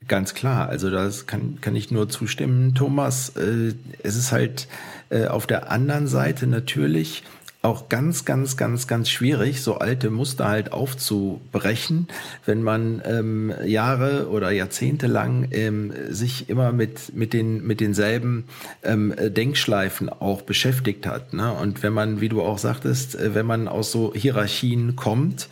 Ganz 0.06 0.34
klar, 0.34 0.68
also 0.68 0.90
das 0.90 1.26
kann, 1.26 1.58
kann 1.62 1.74
ich 1.74 1.90
nur 1.90 2.08
zustimmen, 2.08 2.74
Thomas. 2.74 3.30
Äh, 3.36 3.74
es 4.02 4.16
ist 4.16 4.32
halt 4.32 4.68
äh, 5.08 5.26
auf 5.26 5.46
der 5.46 5.70
anderen 5.70 6.06
Seite 6.06 6.46
natürlich 6.46 7.24
auch 7.64 7.88
ganz, 7.88 8.24
ganz, 8.24 8.56
ganz, 8.56 8.86
ganz 8.86 9.08
schwierig, 9.08 9.62
so 9.62 9.76
alte 9.76 10.10
Muster 10.10 10.48
halt 10.48 10.72
aufzubrechen, 10.72 12.08
wenn 12.44 12.62
man 12.62 13.02
ähm, 13.04 13.52
Jahre 13.64 14.28
oder 14.28 14.50
Jahrzehnte 14.50 15.06
lang 15.06 15.48
ähm, 15.50 15.92
sich 16.10 16.48
immer 16.48 16.72
mit, 16.72 17.14
mit, 17.14 17.32
den, 17.32 17.66
mit 17.66 17.80
denselben 17.80 18.44
ähm, 18.82 19.14
Denkschleifen 19.18 20.08
auch 20.08 20.42
beschäftigt 20.42 21.06
hat. 21.06 21.32
Ne? 21.32 21.52
Und 21.52 21.82
wenn 21.82 21.92
man, 21.92 22.20
wie 22.20 22.28
du 22.28 22.42
auch 22.42 22.58
sagtest, 22.58 23.14
äh, 23.16 23.34
wenn 23.34 23.46
man 23.46 23.68
aus 23.68 23.90
so 23.90 24.12
Hierarchien 24.14 24.96
kommt, 24.96 25.48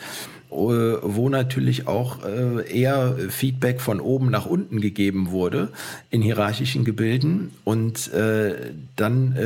wo 0.52 1.28
natürlich 1.28 1.88
auch 1.88 2.24
äh, 2.24 2.70
eher 2.70 3.16
Feedback 3.30 3.80
von 3.80 4.00
oben 4.00 4.30
nach 4.30 4.46
unten 4.46 4.80
gegeben 4.80 5.30
wurde 5.30 5.68
in 6.10 6.22
hierarchischen 6.22 6.84
Gebilden. 6.84 7.52
Und 7.64 8.12
äh, 8.12 8.54
dann 8.96 9.36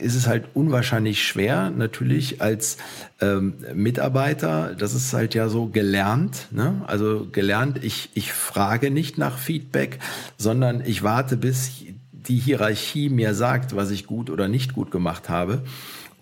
ist 0.00 0.14
es 0.14 0.26
halt 0.26 0.44
unwahrscheinlich 0.54 1.24
schwer, 1.24 1.70
natürlich 1.70 2.40
als 2.40 2.78
ähm, 3.20 3.54
Mitarbeiter, 3.74 4.74
das 4.78 4.94
ist 4.94 5.12
halt 5.12 5.34
ja 5.34 5.48
so 5.48 5.66
gelernt, 5.66 6.48
ne? 6.50 6.82
also 6.86 7.26
gelernt, 7.30 7.82
ich, 7.82 8.10
ich 8.14 8.32
frage 8.32 8.90
nicht 8.90 9.18
nach 9.18 9.38
Feedback, 9.38 9.98
sondern 10.36 10.82
ich 10.84 11.02
warte, 11.02 11.36
bis 11.36 11.70
die 12.12 12.38
Hierarchie 12.38 13.08
mir 13.08 13.34
sagt, 13.34 13.76
was 13.76 13.90
ich 13.90 14.06
gut 14.06 14.30
oder 14.30 14.48
nicht 14.48 14.74
gut 14.74 14.90
gemacht 14.90 15.28
habe. 15.28 15.62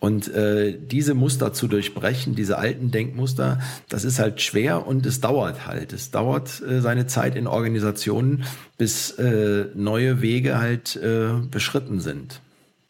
Und 0.03 0.27
äh, 0.35 0.77
diese 0.77 1.15
Muster 1.15 1.53
zu 1.53 1.69
durchbrechen, 1.69 2.35
diese 2.35 2.59
alten 2.59 2.91
Denkmuster, 2.91 3.61
das 3.88 4.05
ist 4.05 4.19
halt 4.19 4.41
schwer 4.41 4.85
und 4.85 5.07
es 5.07 5.21
dauert 5.21 5.65
halt. 5.69 5.93
Es 5.93 6.11
dauert 6.11 6.61
äh, 6.61 6.81
seine 6.81 7.07
Zeit 7.07 7.37
in 7.37 7.47
Organisationen, 7.47 8.43
bis 8.77 9.12
äh, 9.12 9.67
neue 9.77 10.21
Wege 10.21 10.59
halt 10.59 10.97
äh, 10.97 11.35
beschritten 11.49 12.01
sind. 12.01 12.41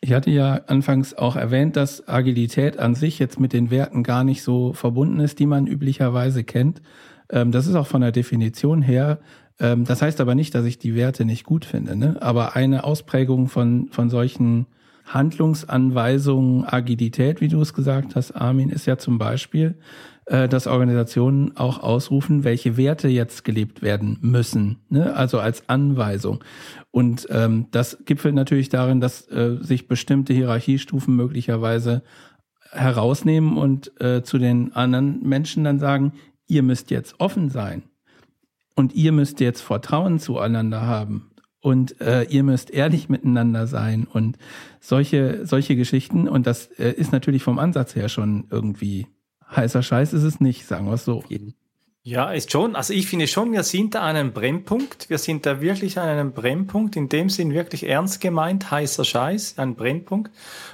Ich 0.01 0.14
hatte 0.14 0.31
ja 0.31 0.62
anfangs 0.68 1.12
auch 1.12 1.37
erwähnt, 1.37 1.77
dass 1.77 2.09
Agilität 2.09 2.79
an 2.79 2.94
sich 2.94 3.18
jetzt 3.18 3.38
mit 3.38 3.53
den 3.53 3.70
Werten 3.70 4.05
gar 4.05 4.25
nicht 4.25 4.42
so 4.42 4.72
verbunden 4.72 5.20
ist, 5.20 5.38
die 5.38 5.44
man 5.44 5.66
üblicherweise 5.66 6.44
kennt. 6.44 6.81
Ähm, 7.29 7.53
das 7.53 7.66
ist 7.66 7.75
auch 7.75 7.87
von 7.87 8.01
der 8.01 8.12
Definition 8.12 8.81
her. 8.81 9.18
Ähm, 9.61 9.85
das 9.85 10.01
heißt 10.01 10.18
aber 10.22 10.35
nicht, 10.35 10.55
dass 10.55 10.64
ich 10.64 10.79
die 10.79 10.94
Werte 10.94 11.27
nicht 11.27 11.44
gut 11.44 11.66
finde. 11.66 11.94
Ne? 11.94 12.16
Aber 12.20 12.57
eine 12.57 12.85
Ausprägung 12.85 13.48
von, 13.48 13.88
von 13.90 14.09
solchen 14.09 14.64
Handlungsanweisungen, 15.05 16.65
Agilität, 16.65 17.41
wie 17.41 17.49
du 17.49 17.61
es 17.61 17.75
gesagt 17.75 18.17
hast, 18.17 18.33
Armin, 18.33 18.71
ist 18.71 18.87
ja 18.87 18.99
zum 18.99 19.19
Beispiel, 19.19 19.79
äh, 20.27 20.49
dass 20.49 20.67
Organisationen 20.67 21.57
auch 21.57 21.83
ausrufen, 21.83 22.45
welche 22.45 22.77
Werte 22.77 23.09
jetzt 23.09 23.45
gelebt 23.45 23.83
werden 23.83 24.19
müssen, 24.21 24.79
ne? 24.88 25.15
also 25.15 25.41
als 25.41 25.69
Anweisung. 25.69 26.45
Und 26.91 27.27
ähm, 27.31 27.67
das 27.73 27.99
gipfelt 28.05 28.35
natürlich 28.35 28.69
darin, 28.69 29.01
dass 29.01 29.29
äh, 29.29 29.57
sich 29.61 29.88
bestimmte 29.88 30.33
Hierarchiestufen 30.33 31.17
möglicherweise 31.17 32.03
herausnehmen 32.71 33.59
und 33.59 34.01
äh, 34.01 34.23
zu 34.23 34.38
den 34.38 34.73
anderen 34.75 35.27
Menschen 35.27 35.65
dann 35.65 35.79
sagen, 35.79 36.12
ihr 36.47 36.62
müsst 36.62 36.91
jetzt 36.91 37.19
offen 37.19 37.51
sein 37.51 37.83
und 38.77 38.95
ihr 38.95 39.12
müsst 39.12 39.41
jetzt 39.41 39.61
Vertrauen 39.61 40.19
zueinander 40.19 40.83
haben 40.83 41.32
und 41.62 41.98
äh, 42.03 42.25
ihr 42.25 42.42
müsst 42.42 42.70
ehrlich 42.70 43.09
miteinander 43.09 43.66
sein 43.66 44.07
und 44.12 44.37
solche 44.81 45.46
solche 45.46 45.77
Geschichten 45.77 46.29
und 46.29 46.46
das 46.46 46.66
äh, 46.79 46.92
ist 46.92 47.12
natürlich 47.12 47.42
vom 47.42 47.59
Ansatz 47.59 47.94
her 47.94 48.11
schon 48.11 48.44
irgendwie 48.51 49.07
heißer 49.55 49.83
Scheiß 49.83 50.12
ist 50.12 50.25
es 50.25 50.40
nicht, 50.40 50.66
sagen 50.66 50.87
wir 50.87 50.94
es 50.94 51.05
so. 51.05 51.25
Ja, 52.05 52.33
ist 52.33 52.51
schon. 52.51 52.75
Also 52.75 52.92
ich 52.94 53.07
finde 53.07 53.29
schon, 53.29 53.53
wir 53.53 53.62
sind 53.62 53.94
da 53.94 54.01
an 54.01 54.16
einem 54.16 54.33
Brennpunkt. 54.33 55.09
Wir 55.09 55.18
sind 55.18 55.46
da 55.46 55.61
wirklich 55.61 56.01
an 56.01 56.09
einem 56.09 56.33
Brennpunkt. 56.33 56.96
In 56.96 57.09
dem 57.09 57.29
Sinn 57.29 57.55
wirklich 57.55 57.87
ernst 57.87 58.20
gemeint, 58.20 58.72
heißer 58.72 59.05
Scheiß, 59.05 59.59
ein 59.59 59.77
Brennpunkt. 59.77 60.33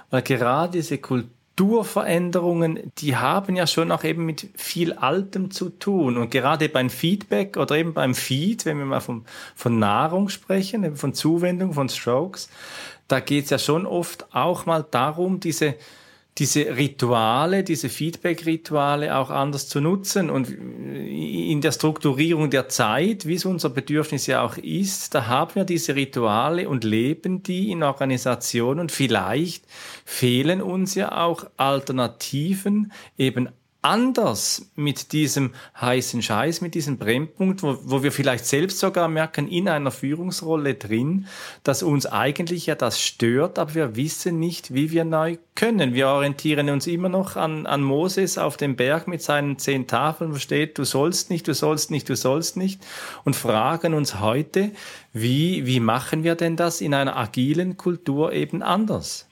Weil 0.09 0.23
gerade 0.23 0.79
diese 0.79 0.97
Kultur 0.97 1.31
Strukturveränderungen, 1.59 2.93
die 2.99 3.17
haben 3.17 3.57
ja 3.57 3.67
schon 3.67 3.91
auch 3.91 4.05
eben 4.05 4.25
mit 4.25 4.49
viel 4.55 4.93
Altem 4.93 5.51
zu 5.51 5.71
tun. 5.71 6.17
Und 6.17 6.31
gerade 6.31 6.69
beim 6.69 6.89
Feedback 6.89 7.57
oder 7.57 7.75
eben 7.75 7.95
beim 7.95 8.15
Feed, 8.15 8.65
wenn 8.65 8.79
wir 8.79 8.85
mal 8.85 9.01
von, 9.01 9.25
von 9.57 9.77
Nahrung 9.81 10.29
sprechen, 10.29 10.85
eben 10.85 10.95
von 10.95 11.15
Zuwendung, 11.15 11.73
von 11.73 11.89
Strokes, 11.89 12.49
da 13.09 13.19
geht 13.19 13.45
es 13.45 13.51
ja 13.51 13.59
schon 13.59 13.87
oft 13.87 14.33
auch 14.33 14.67
mal 14.67 14.87
darum, 14.89 15.41
diese 15.41 15.75
diese 16.39 16.77
Rituale, 16.77 17.65
diese 17.65 17.89
Feedback-Rituale 17.89 19.17
auch 19.17 19.31
anders 19.31 19.69
zu 19.69 19.81
nutzen 19.81 20.31
und 20.31 20.49
in 20.49 21.61
der 21.61 21.73
Strukturierung 21.73 22.51
der 22.51 22.69
Zeit, 22.69 23.27
wie 23.27 23.35
es 23.35 23.45
unser 23.45 23.71
Bedürfnis 23.71 24.27
ja 24.27 24.43
auch 24.43 24.57
ist, 24.57 25.15
da 25.15 25.27
haben 25.27 25.57
wir 25.57 25.65
diese 25.65 25.97
Rituale 25.97 26.69
und 26.69 26.85
leben 26.85 27.43
die 27.43 27.71
in 27.73 27.83
Organisationen. 27.83 28.81
Und 28.81 28.93
vielleicht 28.93 29.65
fehlen 30.05 30.63
uns 30.63 30.95
ja 30.95 31.25
auch 31.25 31.47
Alternativen, 31.57 32.93
eben 33.17 33.49
anders 33.81 34.71
mit 34.75 35.13
diesem 35.13 35.53
heißen 35.81 36.21
Scheiß, 36.21 36.61
mit 36.61 36.75
diesem 36.75 36.99
Brennpunkt, 36.99 37.63
wo, 37.63 37.79
wo 37.85 38.03
wir 38.03 38.11
vielleicht 38.11 38.45
selbst 38.45 38.81
sogar 38.81 39.09
merken, 39.09 39.47
in 39.47 39.69
einer 39.69 39.93
Führungsrolle 39.93 40.75
drin, 40.75 41.27
dass 41.63 41.83
uns 41.85 42.05
eigentlich 42.07 42.67
ja 42.67 42.75
das 42.75 43.01
stört, 43.01 43.59
aber 43.59 43.75
wir 43.75 43.97
wissen 43.97 44.41
nicht, 44.41 44.75
wie 44.75 44.91
wir 44.91 45.05
neu 45.05 45.37
können. 45.55 45.95
Wir 45.95 46.09
orientieren 46.09 46.71
uns 46.71 46.87
immer 46.87 47.09
noch 47.09 47.37
an, 47.37 47.67
an 47.67 47.83
Moses 47.83 48.37
auf 48.37 48.57
dem 48.57 48.75
Berg 48.75 49.07
mit 49.07 49.23
seinen 49.23 49.59
zehn 49.59 49.87
Tafeln, 49.87 50.33
wo 50.33 50.39
steht, 50.39 50.77
du 50.79 50.85
sollst 50.85 51.31
nicht, 51.31 51.47
du 51.47 51.55
sollst 51.55 51.93
nicht, 51.93 52.09
du 52.09 52.17
sollst 52.17 52.57
nicht, 52.57 52.85
und 53.25 53.37
fragen 53.37 53.95
uns 53.95 54.19
heute, 54.19 54.73
wie, 55.13 55.67
wie 55.67 55.81
machen 55.81 56.25
wir 56.25 56.35
denn 56.35 56.57
das 56.57 56.81
in 56.81 56.95
einer 56.95 57.17
agilen 57.17 57.77
Kultur 57.77 58.33
eben 58.33 58.63
anders? 58.63 59.28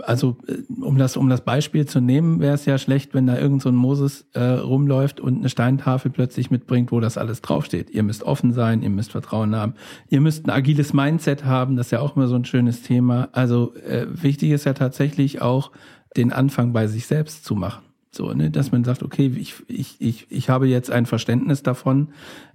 Also 0.00 0.36
äh, 0.46 0.58
um 0.80 0.98
das, 0.98 1.16
um 1.16 1.28
das 1.28 1.42
Beispiel 1.42 1.86
zu 1.86 2.00
nehmen, 2.00 2.40
wäre 2.40 2.54
es 2.54 2.64
ja 2.64 2.78
schlecht, 2.78 3.14
wenn 3.14 3.26
da 3.26 3.38
irgend 3.38 3.62
so 3.62 3.68
ein 3.68 3.74
Moses 3.74 4.26
äh, 4.34 4.42
rumläuft 4.42 5.20
und 5.20 5.38
eine 5.38 5.48
Steintafel 5.48 6.10
plötzlich 6.10 6.50
mitbringt, 6.50 6.92
wo 6.92 7.00
das 7.00 7.18
alles 7.18 7.40
draufsteht. 7.40 7.90
Ihr 7.90 8.02
müsst 8.02 8.22
offen 8.22 8.52
sein, 8.52 8.82
ihr 8.82 8.90
müsst 8.90 9.12
Vertrauen 9.12 9.56
haben, 9.56 9.74
ihr 10.08 10.20
müsst 10.20 10.46
ein 10.46 10.50
agiles 10.50 10.92
Mindset 10.92 11.44
haben, 11.44 11.76
das 11.76 11.88
ist 11.88 11.90
ja 11.90 12.00
auch 12.00 12.16
immer 12.16 12.28
so 12.28 12.36
ein 12.36 12.44
schönes 12.44 12.82
Thema. 12.82 13.28
Also 13.32 13.74
äh, 13.76 14.06
wichtig 14.10 14.50
ist 14.50 14.64
ja 14.64 14.74
tatsächlich 14.74 15.42
auch, 15.42 15.72
den 16.16 16.32
Anfang 16.32 16.72
bei 16.72 16.86
sich 16.88 17.06
selbst 17.06 17.44
zu 17.44 17.54
machen. 17.54 17.84
So, 18.10 18.32
ne, 18.34 18.50
dass 18.50 18.72
man 18.72 18.84
sagt, 18.84 19.02
okay, 19.02 19.32
ich, 19.34 19.54
ich, 19.68 19.96
ich, 19.98 20.26
ich 20.30 20.50
habe 20.50 20.68
jetzt 20.68 20.90
ein 20.90 21.06
Verständnis 21.06 21.62
davon, 21.62 22.08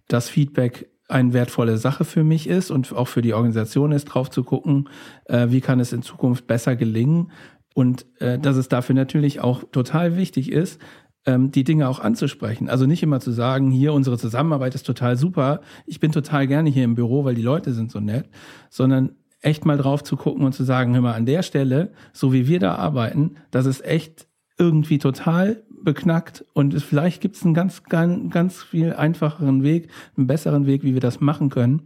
dass 0.08 0.30
Feedback 0.30 0.88
eine 1.08 1.34
wertvolle 1.34 1.78
Sache 1.78 2.06
für 2.06 2.24
mich 2.24 2.48
ist 2.48 2.70
und 2.70 2.93
auch 2.93 3.08
für 3.08 3.22
die 3.22 3.34
Organisation 3.34 3.91
ist, 3.91 4.06
drauf 4.06 4.30
zu 4.30 4.43
gucken, 4.43 4.89
äh, 5.26 5.48
wie 5.50 5.62
kann 5.62 5.80
es 5.80 5.93
in 5.93 6.02
Zukunft 6.02 6.48
besser 6.48 6.76
gelingen 6.76 7.32
und 7.74 8.06
äh, 8.20 8.39
dass 8.39 8.58
es 8.58 8.70
dafür 8.70 8.96
natürlich 8.96 9.39
auch 9.39 9.63
total 9.72 10.17
wichtig 10.17 10.52
ist, 10.52 10.82
ähm, 11.26 11.52
die 11.52 11.63
Dinge 11.63 11.88
auch 11.88 12.00
anzusprechen. 12.00 12.70
Also 12.70 12.86
nicht 12.86 13.04
immer 13.04 13.20
zu 13.20 13.32
sagen, 13.32 13.72
hier 13.72 13.93
unsere 13.93 14.17
Zusammenarbeit 14.17 14.76
ist 14.76 14.86
total 14.86 15.15
super, 15.17 15.62
ich 15.86 16.00
bin 16.00 16.12
total 16.12 16.48
gerne 16.48 16.70
hier 16.70 16.84
im 16.84 16.96
Büro, 16.96 17.24
weil 17.24 17.36
die 17.36 17.41
Leute 17.41 17.74
sind 17.74 17.91
so 17.91 18.00
nett, 18.00 18.30
sondern 18.70 19.12
echt 19.41 19.65
mal 19.65 19.78
drauf 19.78 20.04
zu 20.04 20.17
gucken 20.17 20.43
und 20.43 20.54
zu 20.54 20.63
sagen, 20.63 20.93
hör 20.93 21.02
mal, 21.02 21.13
an 21.13 21.26
der 21.26 21.43
Stelle, 21.43 21.93
so 22.12 22.34
wie 22.34 22.48
wir 22.48 22.60
da 22.60 22.76
arbeiten, 22.76 23.36
das 23.52 23.65
ist 23.65 23.86
echt 23.86 24.28
irgendwie 24.58 24.98
total 24.98 25.63
beknackt 25.88 26.43
und 26.52 26.73
es, 26.73 26.84
vielleicht 26.84 27.21
gibt 27.21 27.38
es 27.38 27.45
einen 27.45 27.54
ganz, 27.54 27.82
ganz, 27.84 28.30
ganz 28.30 28.62
viel 28.62 28.91
einfacheren 28.91 29.63
Weg, 29.63 29.88
einen 30.17 30.28
besseren 30.28 30.65
Weg, 30.65 30.84
wie 30.84 30.93
wir 30.93 31.00
das 31.00 31.21
machen 31.21 31.50
können. 31.50 31.84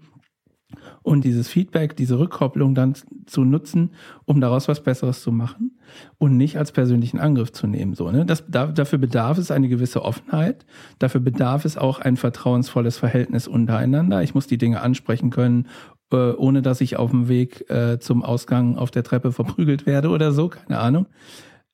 Und 1.04 1.24
dieses 1.24 1.48
Feedback, 1.48 1.96
diese 1.96 2.18
Rückkopplung 2.18 2.74
dann 2.74 2.96
zu 3.28 3.44
nutzen, 3.44 3.92
um 4.26 4.42
daraus 4.42 4.68
was 4.68 4.82
Besseres 4.82 5.22
zu 5.22 5.32
machen 5.32 5.78
und 6.18 6.36
nicht 6.36 6.58
als 6.58 6.72
persönlichen 6.72 7.20
Angriff 7.20 7.52
zu 7.52 7.68
nehmen. 7.68 7.94
So, 7.94 8.10
ne? 8.10 8.26
das, 8.26 8.44
da, 8.48 8.66
dafür 8.66 8.98
bedarf 8.98 9.38
es 9.38 9.52
eine 9.52 9.70
gewisse 9.70 10.04
Offenheit. 10.04 10.66
Dafür 10.98 11.22
bedarf 11.22 11.64
es 11.64 11.78
auch 11.78 12.00
ein 12.00 12.18
vertrauensvolles 12.18 12.98
Verhältnis 12.98 13.48
untereinander. 13.48 14.24
Ich 14.24 14.34
muss 14.34 14.48
die 14.48 14.58
Dinge 14.58 14.82
ansprechen 14.82 15.30
können, 15.30 15.68
äh, 16.12 16.32
ohne 16.32 16.64
dass 16.64 16.82
ich 16.82 16.98
auf 16.98 17.12
dem 17.12 17.28
Weg 17.28 17.70
äh, 17.70 18.00
zum 18.00 18.24
Ausgang 18.24 18.80
auf 18.80 18.90
der 18.90 19.04
Treppe 19.04 19.32
verprügelt 19.32 19.86
werde 19.86 20.10
oder 20.10 20.32
so, 20.32 20.50
keine 20.50 20.80
Ahnung 20.80 21.06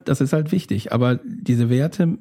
das 0.08 0.22
ist 0.22 0.34
halt 0.34 0.52
wichtig. 0.52 0.92
Aber 0.92 1.20
diese 1.24 1.70
Werte, 1.70 2.18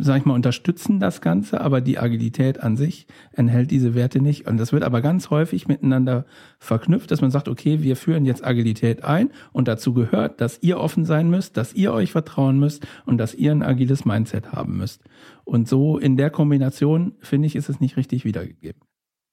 sag 0.00 0.18
ich 0.18 0.24
mal, 0.24 0.34
unterstützen 0.34 1.00
das 1.00 1.20
Ganze, 1.20 1.60
aber 1.60 1.80
die 1.80 1.98
Agilität 1.98 2.60
an 2.60 2.76
sich 2.76 3.06
enthält 3.32 3.70
diese 3.70 3.94
Werte 3.94 4.20
nicht. 4.20 4.46
Und 4.46 4.58
das 4.58 4.72
wird 4.72 4.84
aber 4.84 5.00
ganz 5.00 5.30
häufig 5.30 5.66
miteinander 5.66 6.26
verknüpft, 6.58 7.10
dass 7.10 7.20
man 7.20 7.30
sagt, 7.30 7.48
okay, 7.48 7.82
wir 7.82 7.96
führen 7.96 8.24
jetzt 8.24 8.46
Agilität 8.46 9.04
ein 9.04 9.30
und 9.52 9.68
dazu 9.68 9.94
gehört, 9.94 10.40
dass 10.40 10.62
ihr 10.62 10.78
offen 10.78 11.04
sein 11.04 11.30
müsst, 11.30 11.56
dass 11.56 11.74
ihr 11.74 11.92
euch 11.92 12.12
vertrauen 12.12 12.58
müsst 12.58 12.86
und 13.06 13.18
dass 13.18 13.34
ihr 13.34 13.52
ein 13.52 13.62
agiles 13.62 14.04
Mindset 14.04 14.52
haben 14.52 14.76
müsst. 14.76 15.02
Und 15.44 15.68
so 15.68 15.98
in 15.98 16.16
der 16.16 16.30
Kombination, 16.30 17.14
finde 17.20 17.46
ich, 17.46 17.56
ist 17.56 17.68
es 17.68 17.80
nicht 17.80 17.96
richtig 17.96 18.24
wiedergegeben 18.24 18.87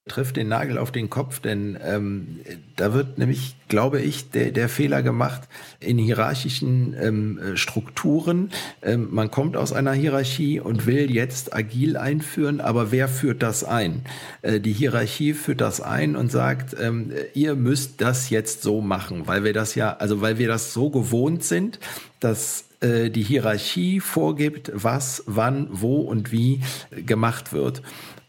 trifft 0.08 0.36
den 0.36 0.50
Nagel 0.50 0.78
auf 0.78 0.92
den 0.92 1.10
Kopf, 1.10 1.40
denn 1.40 1.80
ähm, 1.84 2.40
da 2.76 2.94
wird 2.94 3.18
nämlich, 3.18 3.56
glaube 3.70 4.02
ich, 4.02 4.30
der, 4.30 4.52
der 4.52 4.70
Fehler 4.70 5.02
gemacht 5.02 5.42
in 5.80 5.98
hierarchischen 5.98 6.96
ähm, 7.02 7.40
Strukturen. 7.56 8.52
Ähm, 8.84 9.08
man 9.10 9.32
kommt 9.32 9.58
aus 9.58 9.74
einer 9.74 9.94
Hierarchie 9.94 10.60
und 10.60 10.86
will 10.86 11.10
jetzt 11.10 11.56
agil 11.56 11.98
einführen, 11.98 12.62
aber 12.62 12.92
wer 12.92 13.08
führt 13.08 13.42
das 13.42 13.64
ein? 13.64 14.02
Äh, 14.44 14.60
die 14.60 14.74
Hierarchie 14.74 15.34
führt 15.34 15.60
das 15.60 15.82
ein 15.82 16.16
und 16.16 16.32
sagt, 16.32 16.76
ähm, 16.80 17.12
ihr 17.34 17.56
müsst 17.56 18.00
das 18.00 18.30
jetzt 18.30 18.62
so 18.62 18.82
machen, 18.82 19.26
weil 19.26 19.44
wir 19.44 19.54
das 19.54 19.74
ja, 19.74 19.98
also 19.98 20.22
weil 20.22 20.38
wir 20.38 20.48
das 20.48 20.72
so 20.72 20.92
gewohnt 20.92 21.44
sind, 21.44 21.80
dass 22.20 22.66
äh, 22.82 23.10
die 23.10 23.24
Hierarchie 23.24 24.02
vorgibt, 24.02 24.72
was, 24.76 25.24
wann, 25.26 25.68
wo 25.72 26.02
und 26.02 26.32
wie 26.32 26.62
gemacht 26.92 27.54
wird. 27.54 27.82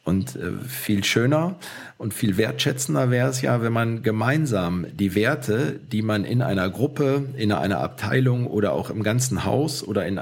Und 0.07 0.37
äh, 0.37 0.53
viel 0.69 1.03
schöner 1.03 1.57
und 1.99 2.15
viel 2.15 2.37
wertschätzender 2.37 3.11
wäre 3.11 3.29
es 3.29 3.43
ja, 3.43 3.61
wenn 3.61 3.73
man 3.73 4.05
gemeinsam 4.05 4.87
die 4.93 5.17
Werte, 5.17 5.81
die 5.91 6.01
man 6.01 6.25
in 6.25 6.43
einer 6.43 6.71
Gruppe, 6.71 7.25
in 7.37 7.51
einer 7.51 7.81
Abteilung 7.81 8.47
oder 8.47 8.73
auch 8.73 8.89
im 8.89 9.03
ganzen 9.03 9.45
Haus 9.45 9.83
oder 9.83 10.07
in 10.07 10.21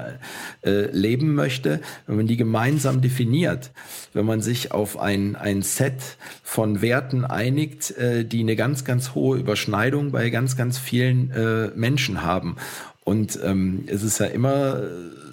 äh, 0.65 0.87
leben 0.91 1.35
möchte, 1.35 1.83
wenn 2.07 2.17
man 2.17 2.27
die 2.27 2.39
gemeinsam 2.39 3.03
definiert, 3.03 3.73
wenn 4.15 4.25
man 4.25 4.41
sich 4.41 4.73
auf 4.73 4.99
ein, 4.99 5.37
ein 5.37 5.61
Set 5.61 6.17
von 6.43 6.81
Werten 6.81 7.27
einigt, 7.27 7.91
äh, 7.99 8.25
die 8.25 8.41
eine 8.41 8.57
ganz, 8.57 8.87
ganz 8.87 9.15
hohe 9.15 9.37
Überschneidung 9.37 10.13
bei 10.13 10.31
ganz, 10.31 10.57
ganz 10.57 10.79
vielen 10.79 11.31
äh, 11.31 11.71
Menschen 11.75 12.23
haben. 12.23 12.57
Und 13.05 13.39
ähm, 13.45 13.85
es 13.87 14.03
ist 14.03 14.19
ja 14.19 14.27
immer 14.27 14.81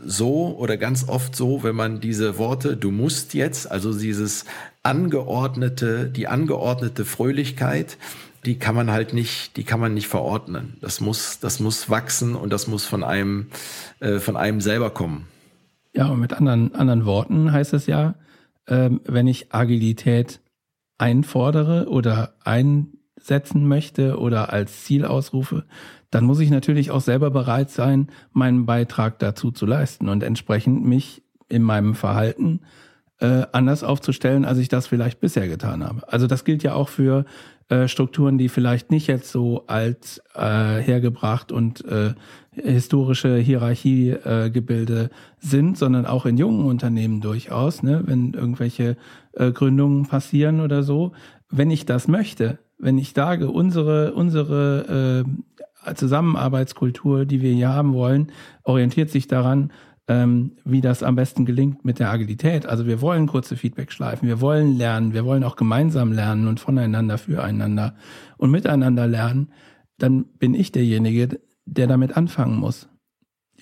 so 0.05 0.55
oder 0.57 0.77
ganz 0.77 1.07
oft 1.07 1.35
so, 1.35 1.63
wenn 1.63 1.75
man 1.75 2.01
diese 2.01 2.37
Worte, 2.37 2.75
du 2.75 2.91
musst 2.91 3.33
jetzt, 3.33 3.71
also 3.71 3.97
dieses 3.97 4.45
angeordnete, 4.83 6.09
die 6.09 6.27
angeordnete 6.27 7.05
Fröhlichkeit, 7.05 7.97
die 8.45 8.57
kann 8.57 8.75
man 8.75 8.91
halt 8.91 9.13
nicht, 9.13 9.55
die 9.57 9.63
kann 9.63 9.79
man 9.79 9.93
nicht 9.93 10.07
verordnen. 10.07 10.77
Das 10.81 10.99
muss, 10.99 11.39
das 11.39 11.59
muss 11.59 11.89
wachsen 11.89 12.35
und 12.35 12.51
das 12.51 12.67
muss 12.67 12.85
von 12.85 13.03
einem, 13.03 13.47
äh, 13.99 14.19
von 14.19 14.35
einem 14.35 14.61
selber 14.61 14.89
kommen. 14.89 15.27
Ja, 15.93 16.07
und 16.07 16.19
mit 16.19 16.33
anderen, 16.33 16.73
anderen 16.73 17.05
Worten 17.05 17.51
heißt 17.51 17.73
es 17.73 17.85
ja, 17.85 18.15
ähm, 18.67 19.01
wenn 19.05 19.27
ich 19.27 19.53
Agilität 19.53 20.41
einfordere 20.97 21.87
oder 21.89 22.33
einsetzen 23.21 23.67
möchte 23.67 24.19
oder 24.19 24.51
als 24.51 24.83
Ziel 24.83 25.05
ausrufe, 25.05 25.63
dann 26.09 26.25
muss 26.25 26.39
ich 26.39 26.49
natürlich 26.49 26.91
auch 26.91 27.01
selber 27.01 27.31
bereit 27.31 27.69
sein, 27.69 28.07
meinen 28.33 28.65
Beitrag 28.65 29.19
dazu 29.19 29.51
zu 29.51 29.65
leisten 29.65 30.09
und 30.09 30.23
entsprechend 30.23 30.85
mich 30.85 31.23
in 31.47 31.63
meinem 31.63 31.95
Verhalten 31.95 32.61
äh, 33.19 33.43
anders 33.51 33.83
aufzustellen, 33.83 34.45
als 34.45 34.57
ich 34.57 34.67
das 34.67 34.87
vielleicht 34.87 35.19
bisher 35.19 35.47
getan 35.47 35.83
habe. 35.83 36.11
Also 36.11 36.27
das 36.27 36.43
gilt 36.43 36.63
ja 36.63 36.73
auch 36.73 36.89
für 36.89 37.25
äh, 37.69 37.87
Strukturen, 37.87 38.37
die 38.37 38.49
vielleicht 38.49 38.91
nicht 38.91 39.07
jetzt 39.07 39.31
so 39.31 39.65
alt 39.67 40.21
äh, 40.33 40.79
hergebracht 40.79 41.51
und 41.51 41.85
äh, 41.85 42.13
historische 42.51 43.37
Hierarchiegebilde 43.37 45.03
äh, 45.03 45.09
sind, 45.39 45.77
sondern 45.77 46.05
auch 46.05 46.25
in 46.25 46.37
jungen 46.37 46.65
Unternehmen 46.65 47.21
durchaus, 47.21 47.83
ne, 47.83 48.01
wenn 48.05 48.33
irgendwelche 48.33 48.97
äh, 49.33 49.51
Gründungen 49.51 50.07
passieren 50.07 50.59
oder 50.59 50.83
so. 50.83 51.13
Wenn 51.49 51.69
ich 51.69 51.85
das 51.85 52.07
möchte, 52.07 52.59
wenn 52.81 52.97
ich 52.97 53.13
sage, 53.13 53.49
unsere, 53.49 54.13
unsere 54.13 55.23
äh, 55.85 55.93
Zusammenarbeitskultur, 55.93 57.25
die 57.25 57.41
wir 57.41 57.53
hier 57.53 57.69
haben 57.69 57.93
wollen, 57.93 58.31
orientiert 58.63 59.09
sich 59.09 59.27
daran, 59.27 59.71
ähm, 60.07 60.53
wie 60.65 60.81
das 60.81 61.03
am 61.03 61.15
besten 61.15 61.45
gelingt 61.45 61.85
mit 61.85 61.99
der 61.99 62.11
Agilität. 62.11 62.65
Also 62.65 62.87
wir 62.87 63.01
wollen 63.01 63.27
kurze 63.27 63.55
Feedback-Schleifen, 63.55 64.27
wir 64.27 64.41
wollen 64.41 64.77
lernen, 64.77 65.13
wir 65.13 65.25
wollen 65.25 65.43
auch 65.43 65.55
gemeinsam 65.55 66.11
lernen 66.11 66.47
und 66.47 66.59
voneinander, 66.59 67.17
füreinander 67.17 67.95
und 68.37 68.51
miteinander 68.51 69.07
lernen. 69.07 69.51
Dann 69.97 70.25
bin 70.39 70.53
ich 70.55 70.71
derjenige, 70.71 71.39
der 71.65 71.87
damit 71.87 72.17
anfangen 72.17 72.57
muss. 72.57 72.89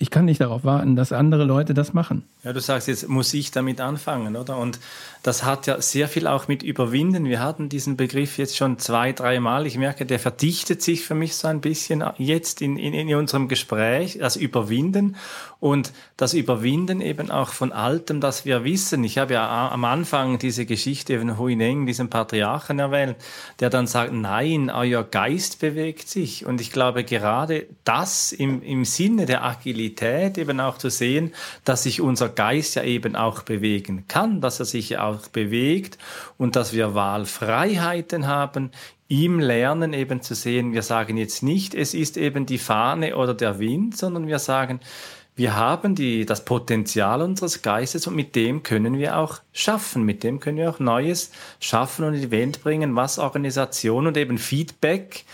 Ich 0.02 0.10
kann 0.10 0.24
nicht 0.24 0.40
darauf 0.40 0.64
warten, 0.64 0.96
dass 0.96 1.12
andere 1.12 1.44
Leute 1.44 1.74
das 1.74 1.92
machen. 1.92 2.24
Ja, 2.42 2.54
du 2.54 2.60
sagst 2.60 2.88
jetzt, 2.88 3.06
muss 3.06 3.34
ich 3.34 3.50
damit 3.50 3.82
anfangen, 3.82 4.34
oder? 4.34 4.56
Und 4.56 4.80
das 5.22 5.44
hat 5.44 5.66
ja 5.66 5.78
sehr 5.82 6.08
viel 6.08 6.26
auch 6.26 6.48
mit 6.48 6.62
Überwinden. 6.62 7.26
Wir 7.26 7.42
hatten 7.42 7.68
diesen 7.68 7.98
Begriff 7.98 8.38
jetzt 8.38 8.56
schon 8.56 8.78
zwei, 8.78 9.12
dreimal. 9.12 9.66
Ich 9.66 9.76
merke, 9.76 10.06
der 10.06 10.18
verdichtet 10.18 10.80
sich 10.80 11.04
für 11.04 11.14
mich 11.14 11.36
so 11.36 11.48
ein 11.48 11.60
bisschen 11.60 12.02
jetzt 12.16 12.62
in, 12.62 12.78
in, 12.78 12.94
in 12.94 13.14
unserem 13.14 13.46
Gespräch, 13.46 14.16
das 14.18 14.36
Überwinden 14.36 15.16
und 15.58 15.92
das 16.16 16.32
Überwinden 16.32 17.02
eben 17.02 17.30
auch 17.30 17.50
von 17.50 17.70
Altem, 17.70 18.22
das 18.22 18.46
wir 18.46 18.64
wissen. 18.64 19.04
Ich 19.04 19.18
habe 19.18 19.34
ja 19.34 19.68
am 19.70 19.84
Anfang 19.84 20.38
diese 20.38 20.64
Geschichte 20.64 21.18
von 21.18 21.36
Huineng, 21.36 21.84
diesem 21.84 22.08
Patriarchen 22.08 22.78
erwähnt, 22.78 23.16
der 23.60 23.68
dann 23.68 23.86
sagt, 23.86 24.14
nein, 24.14 24.70
euer 24.70 25.04
Geist 25.04 25.60
bewegt 25.60 26.08
sich. 26.08 26.46
Und 26.46 26.62
ich 26.62 26.72
glaube, 26.72 27.04
gerade 27.04 27.66
das 27.84 28.32
im, 28.32 28.62
im 28.62 28.86
Sinne 28.86 29.26
der 29.26 29.44
Agilität 29.44 29.89
eben 30.38 30.60
auch 30.60 30.78
zu 30.78 30.90
sehen, 30.90 31.32
dass 31.64 31.84
sich 31.84 32.00
unser 32.00 32.28
Geist 32.28 32.74
ja 32.76 32.82
eben 32.82 33.16
auch 33.16 33.42
bewegen 33.42 34.04
kann, 34.08 34.40
dass 34.40 34.60
er 34.60 34.66
sich 34.66 34.90
ja 34.90 35.04
auch 35.04 35.28
bewegt 35.28 35.98
und 36.38 36.56
dass 36.56 36.72
wir 36.72 36.94
Wahlfreiheiten 36.94 38.26
haben, 38.26 38.70
ihm 39.08 39.40
lernen 39.40 39.92
eben 39.92 40.22
zu 40.22 40.34
sehen, 40.34 40.72
wir 40.72 40.82
sagen 40.82 41.16
jetzt 41.16 41.42
nicht, 41.42 41.74
es 41.74 41.94
ist 41.94 42.16
eben 42.16 42.46
die 42.46 42.58
Fahne 42.58 43.16
oder 43.16 43.34
der 43.34 43.58
Wind, 43.58 43.96
sondern 43.96 44.28
wir 44.28 44.38
sagen, 44.38 44.80
wir 45.36 45.56
haben 45.56 45.94
die, 45.94 46.26
das 46.26 46.44
Potenzial 46.44 47.22
unseres 47.22 47.62
Geistes 47.62 48.06
und 48.06 48.14
mit 48.14 48.36
dem 48.36 48.62
können 48.62 48.98
wir 48.98 49.16
auch 49.16 49.38
schaffen, 49.52 50.04
mit 50.04 50.22
dem 50.22 50.38
können 50.38 50.58
wir 50.58 50.70
auch 50.70 50.80
Neues 50.80 51.30
schaffen 51.60 52.04
und 52.04 52.14
in 52.14 52.20
die 52.20 52.30
Welt 52.30 52.62
bringen, 52.62 52.94
was 52.94 53.18
Organisation 53.18 54.06
und 54.06 54.16
eben 54.16 54.38
Feedback 54.38 55.24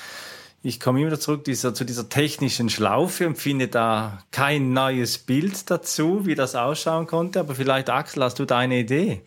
ich 0.63 0.81
komme 0.81 1.01
immer 1.01 1.19
zurück 1.19 1.45
dieser, 1.45 1.75
zu 1.75 1.85
dieser 1.85 2.09
technischen 2.09 2.71
Schlaufe 2.71 3.27
und 3.27 3.39
finde 3.39 3.69
da 3.69 4.19
kein 4.31 4.73
neues 4.73 5.19
Bild 5.19 5.71
dazu, 5.71 6.27
wie 6.27 6.35
das 6.35 6.55
ausschauen 6.55 7.07
konnte. 7.07 7.41
Aber 7.41 7.55
vielleicht, 7.55 7.91
Axel, 7.91 8.23
hast 8.23 8.39
du 8.39 8.45
da 8.45 8.59
eine 8.59 8.79
Idee? 8.79 9.23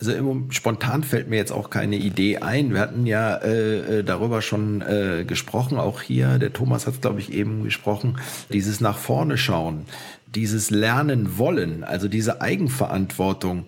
Also 0.00 0.42
spontan 0.50 1.04
fällt 1.04 1.28
mir 1.28 1.36
jetzt 1.36 1.52
auch 1.52 1.70
keine 1.70 1.96
Idee 1.96 2.38
ein. 2.38 2.72
Wir 2.72 2.80
hatten 2.80 3.06
ja 3.06 3.36
äh, 3.36 4.00
äh, 4.00 4.04
darüber 4.04 4.42
schon 4.42 4.82
äh, 4.82 5.24
gesprochen, 5.24 5.78
auch 5.78 6.02
hier. 6.02 6.38
Der 6.38 6.52
Thomas 6.52 6.86
hat, 6.86 7.00
glaube 7.00 7.20
ich, 7.20 7.32
eben 7.32 7.62
gesprochen. 7.62 8.18
Dieses 8.52 8.80
nach 8.80 8.98
vorne 8.98 9.38
schauen, 9.38 9.86
dieses 10.34 10.70
Lernen 10.70 11.38
wollen, 11.38 11.84
also 11.84 12.08
diese 12.08 12.40
Eigenverantwortung 12.40 13.66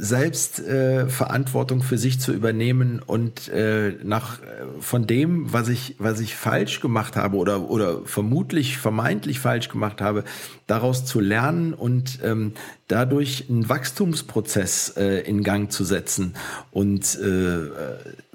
selbst 0.00 0.60
äh, 0.60 1.08
Verantwortung 1.08 1.82
für 1.82 1.98
sich 1.98 2.20
zu 2.20 2.32
übernehmen 2.32 3.02
und 3.04 3.48
äh, 3.48 3.96
nach 4.04 4.40
äh, 4.40 4.44
von 4.78 5.08
dem, 5.08 5.52
was 5.52 5.68
ich 5.68 5.96
was 5.98 6.20
ich 6.20 6.36
falsch 6.36 6.80
gemacht 6.80 7.16
habe 7.16 7.36
oder 7.36 7.68
oder 7.68 8.02
vermutlich 8.04 8.78
vermeintlich 8.78 9.40
falsch 9.40 9.68
gemacht 9.68 10.00
habe, 10.00 10.22
daraus 10.68 11.04
zu 11.04 11.18
lernen 11.18 11.74
und 11.74 12.20
ähm, 12.22 12.52
dadurch 12.86 13.46
einen 13.50 13.68
Wachstumsprozess 13.68 14.94
äh, 14.96 15.20
in 15.22 15.42
Gang 15.42 15.72
zu 15.72 15.84
setzen 15.84 16.34
und 16.70 17.18
äh, 17.18 18.27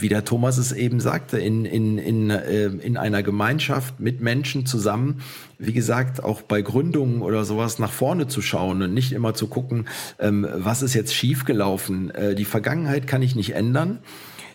wie 0.00 0.08
der 0.08 0.24
Thomas 0.24 0.58
es 0.58 0.72
eben 0.72 1.00
sagte, 1.00 1.38
in, 1.38 1.64
in, 1.64 1.98
in, 1.98 2.30
äh, 2.30 2.66
in 2.66 2.96
einer 2.96 3.22
Gemeinschaft 3.22 4.00
mit 4.00 4.20
Menschen 4.20 4.66
zusammen, 4.66 5.20
wie 5.58 5.72
gesagt, 5.72 6.22
auch 6.22 6.42
bei 6.42 6.62
Gründungen 6.62 7.22
oder 7.22 7.44
sowas 7.44 7.78
nach 7.78 7.92
vorne 7.92 8.28
zu 8.28 8.42
schauen 8.42 8.82
und 8.82 8.94
nicht 8.94 9.12
immer 9.12 9.34
zu 9.34 9.46
gucken, 9.46 9.86
ähm, 10.18 10.46
was 10.54 10.82
ist 10.82 10.94
jetzt 10.94 11.14
schiefgelaufen. 11.14 12.10
Äh, 12.10 12.34
die 12.34 12.44
Vergangenheit 12.44 13.06
kann 13.06 13.22
ich 13.22 13.34
nicht 13.34 13.54
ändern. 13.54 13.98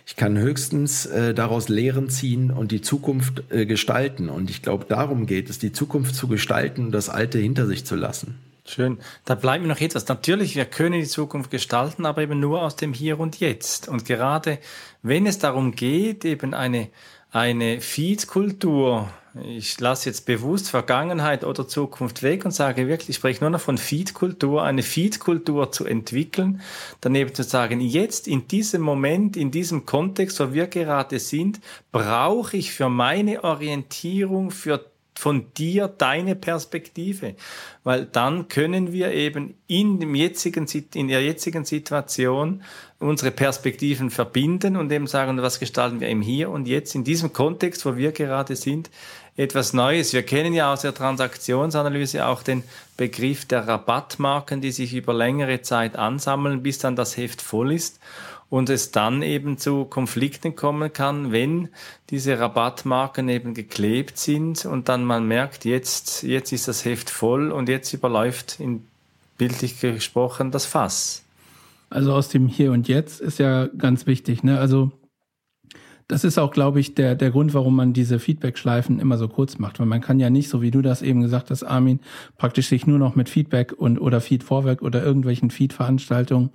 Ich 0.06 0.16
kann 0.16 0.38
höchstens 0.38 1.04
äh, 1.04 1.34
daraus 1.34 1.68
Lehren 1.68 2.08
ziehen 2.08 2.50
und 2.50 2.72
die 2.72 2.80
Zukunft 2.80 3.42
äh, 3.50 3.66
gestalten. 3.66 4.30
Und 4.30 4.48
ich 4.48 4.62
glaube, 4.62 4.86
darum 4.88 5.26
geht 5.26 5.50
es, 5.50 5.58
die 5.58 5.70
Zukunft 5.70 6.14
zu 6.14 6.28
gestalten 6.28 6.86
und 6.86 6.92
das 6.92 7.10
Alte 7.10 7.38
hinter 7.38 7.66
sich 7.66 7.84
zu 7.84 7.94
lassen. 7.94 8.38
Schön. 8.68 8.98
Da 9.24 9.34
bleibt 9.34 9.62
mir 9.62 9.68
noch 9.68 9.80
etwas. 9.80 10.06
Natürlich, 10.08 10.54
wir 10.54 10.66
können 10.66 11.00
die 11.00 11.06
Zukunft 11.06 11.50
gestalten, 11.50 12.04
aber 12.04 12.22
eben 12.22 12.38
nur 12.38 12.62
aus 12.62 12.76
dem 12.76 12.92
Hier 12.92 13.18
und 13.18 13.40
Jetzt. 13.40 13.88
Und 13.88 14.04
gerade 14.04 14.58
wenn 15.02 15.26
es 15.26 15.38
darum 15.38 15.72
geht, 15.72 16.24
eben 16.24 16.54
eine, 16.54 16.88
eine 17.30 17.80
Feed-Kultur, 17.80 19.08
ich 19.44 19.78
lasse 19.78 20.08
jetzt 20.08 20.26
bewusst 20.26 20.70
Vergangenheit 20.70 21.44
oder 21.44 21.68
Zukunft 21.68 22.22
weg 22.22 22.44
und 22.44 22.50
sage 22.50 22.88
wirklich, 22.88 23.10
ich 23.10 23.16
spreche 23.16 23.42
nur 23.42 23.50
noch 23.50 23.60
von 23.60 23.78
Feed-Kultur, 23.78 24.62
eine 24.62 24.82
Feed-Kultur 24.82 25.70
zu 25.70 25.84
entwickeln, 25.84 26.60
daneben 27.00 27.34
zu 27.34 27.42
sagen, 27.42 27.80
jetzt 27.80 28.26
in 28.26 28.48
diesem 28.48 28.82
Moment, 28.82 29.36
in 29.36 29.50
diesem 29.50 29.86
Kontext, 29.86 30.40
wo 30.40 30.52
wir 30.52 30.66
gerade 30.66 31.18
sind, 31.18 31.60
brauche 31.92 32.56
ich 32.56 32.72
für 32.72 32.88
meine 32.88 33.44
Orientierung, 33.44 34.50
für 34.50 34.84
von 35.18 35.52
dir 35.54 35.88
deine 35.88 36.36
Perspektive, 36.36 37.34
weil 37.82 38.04
dann 38.04 38.46
können 38.46 38.92
wir 38.92 39.10
eben 39.12 39.54
in 39.66 39.98
dem 39.98 40.14
jetzigen 40.14 40.68
in 40.94 41.08
der 41.08 41.24
jetzigen 41.24 41.64
Situation 41.64 42.62
unsere 43.00 43.32
Perspektiven 43.32 44.10
verbinden 44.10 44.76
und 44.76 44.92
eben 44.92 45.08
sagen, 45.08 45.42
was 45.42 45.58
gestalten 45.58 45.98
wir 45.98 46.08
im 46.08 46.22
Hier 46.22 46.50
und 46.50 46.68
Jetzt 46.68 46.94
in 46.94 47.02
diesem 47.02 47.32
Kontext, 47.32 47.84
wo 47.84 47.96
wir 47.96 48.12
gerade 48.12 48.54
sind, 48.54 48.90
etwas 49.36 49.72
Neues. 49.72 50.12
Wir 50.12 50.22
kennen 50.22 50.54
ja 50.54 50.72
aus 50.72 50.82
der 50.82 50.94
Transaktionsanalyse 50.94 52.24
auch 52.24 52.44
den 52.44 52.62
Begriff 52.96 53.44
der 53.44 53.66
Rabattmarken, 53.66 54.60
die 54.60 54.70
sich 54.70 54.94
über 54.94 55.14
längere 55.14 55.62
Zeit 55.62 55.96
ansammeln, 55.96 56.62
bis 56.62 56.78
dann 56.78 56.94
das 56.94 57.16
Heft 57.16 57.42
voll 57.42 57.72
ist 57.72 57.98
und 58.50 58.70
es 58.70 58.90
dann 58.90 59.22
eben 59.22 59.58
zu 59.58 59.84
Konflikten 59.84 60.56
kommen 60.56 60.92
kann, 60.92 61.32
wenn 61.32 61.68
diese 62.10 62.38
Rabattmarken 62.38 63.28
eben 63.28 63.54
geklebt 63.54 64.18
sind 64.18 64.64
und 64.64 64.88
dann 64.88 65.04
man 65.04 65.26
merkt, 65.26 65.64
jetzt, 65.64 66.22
jetzt 66.22 66.52
ist 66.52 66.68
das 66.68 66.84
Heft 66.84 67.10
voll 67.10 67.50
und 67.50 67.68
jetzt 67.68 67.92
überläuft 67.92 68.58
in 68.58 68.84
bildlich 69.36 69.80
gesprochen 69.80 70.50
das 70.50 70.66
Fass. 70.66 71.24
Also 71.90 72.12
aus 72.12 72.28
dem 72.28 72.48
Hier 72.48 72.72
und 72.72 72.88
Jetzt 72.88 73.20
ist 73.20 73.38
ja 73.38 73.66
ganz 73.66 74.06
wichtig, 74.06 74.42
ne? 74.42 74.58
Also 74.58 74.92
das 76.08 76.24
ist 76.24 76.38
auch, 76.38 76.50
glaube 76.50 76.80
ich, 76.80 76.94
der, 76.94 77.14
der 77.14 77.30
Grund, 77.30 77.52
warum 77.52 77.76
man 77.76 77.92
diese 77.92 78.18
Feedback-Schleifen 78.18 78.98
immer 78.98 79.18
so 79.18 79.28
kurz 79.28 79.58
macht. 79.58 79.78
Weil 79.78 79.86
man 79.86 80.00
kann 80.00 80.18
ja 80.18 80.30
nicht, 80.30 80.48
so 80.48 80.62
wie 80.62 80.70
du 80.70 80.80
das 80.80 81.02
eben 81.02 81.20
gesagt 81.20 81.50
hast, 81.50 81.64
Armin, 81.64 82.00
praktisch 82.38 82.68
sich 82.68 82.86
nur 82.86 82.98
noch 82.98 83.14
mit 83.14 83.28
Feedback 83.28 83.74
und 83.74 83.98
oder 83.98 84.22
Feed-Vorwerk 84.22 84.80
oder 84.80 85.04
irgendwelchen 85.04 85.50
Feed-Veranstaltungen 85.50 86.50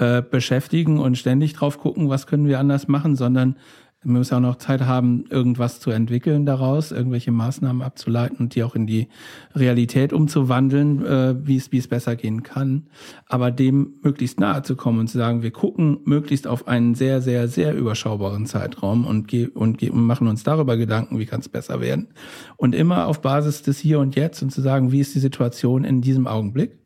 äh, 0.00 0.22
beschäftigen 0.22 0.98
und 0.98 1.18
ständig 1.18 1.52
drauf 1.52 1.78
gucken, 1.78 2.08
was 2.08 2.26
können 2.26 2.48
wir 2.48 2.58
anders 2.58 2.88
machen, 2.88 3.16
sondern 3.16 3.56
wir 4.02 4.12
müssen 4.12 4.34
auch 4.34 4.40
noch 4.40 4.56
Zeit 4.56 4.80
haben, 4.80 5.26
irgendwas 5.28 5.78
zu 5.78 5.90
entwickeln 5.90 6.46
daraus, 6.46 6.90
irgendwelche 6.90 7.32
Maßnahmen 7.32 7.82
abzuleiten 7.82 8.38
und 8.38 8.54
die 8.54 8.62
auch 8.62 8.74
in 8.74 8.86
die 8.86 9.08
Realität 9.54 10.14
umzuwandeln, 10.14 11.04
äh, 11.04 11.46
wie 11.46 11.56
es 11.56 11.70
wie 11.70 11.76
es 11.76 11.86
besser 11.86 12.16
gehen 12.16 12.42
kann. 12.42 12.86
Aber 13.26 13.50
dem 13.50 13.98
möglichst 14.02 14.40
nahe 14.40 14.62
zu 14.62 14.74
kommen 14.74 15.00
und 15.00 15.08
zu 15.08 15.18
sagen, 15.18 15.42
wir 15.42 15.50
gucken 15.50 15.98
möglichst 16.04 16.46
auf 16.46 16.66
einen 16.66 16.94
sehr, 16.94 17.20
sehr, 17.20 17.46
sehr 17.46 17.74
überschaubaren 17.76 18.46
Zeitraum 18.46 19.06
und, 19.06 19.34
und, 19.54 19.82
und 19.82 20.06
machen 20.06 20.28
uns 20.28 20.44
darüber 20.44 20.78
Gedanken, 20.78 21.18
wie 21.18 21.26
kann 21.26 21.40
es 21.40 21.50
besser 21.50 21.82
werden. 21.82 22.08
Und 22.56 22.74
immer 22.74 23.06
auf 23.06 23.20
Basis 23.20 23.62
des 23.62 23.78
Hier 23.78 23.98
und 23.98 24.16
Jetzt 24.16 24.42
und 24.42 24.50
zu 24.50 24.62
sagen, 24.62 24.92
wie 24.92 25.00
ist 25.00 25.14
die 25.14 25.20
Situation 25.20 25.84
in 25.84 26.00
diesem 26.00 26.26
Augenblick 26.26 26.79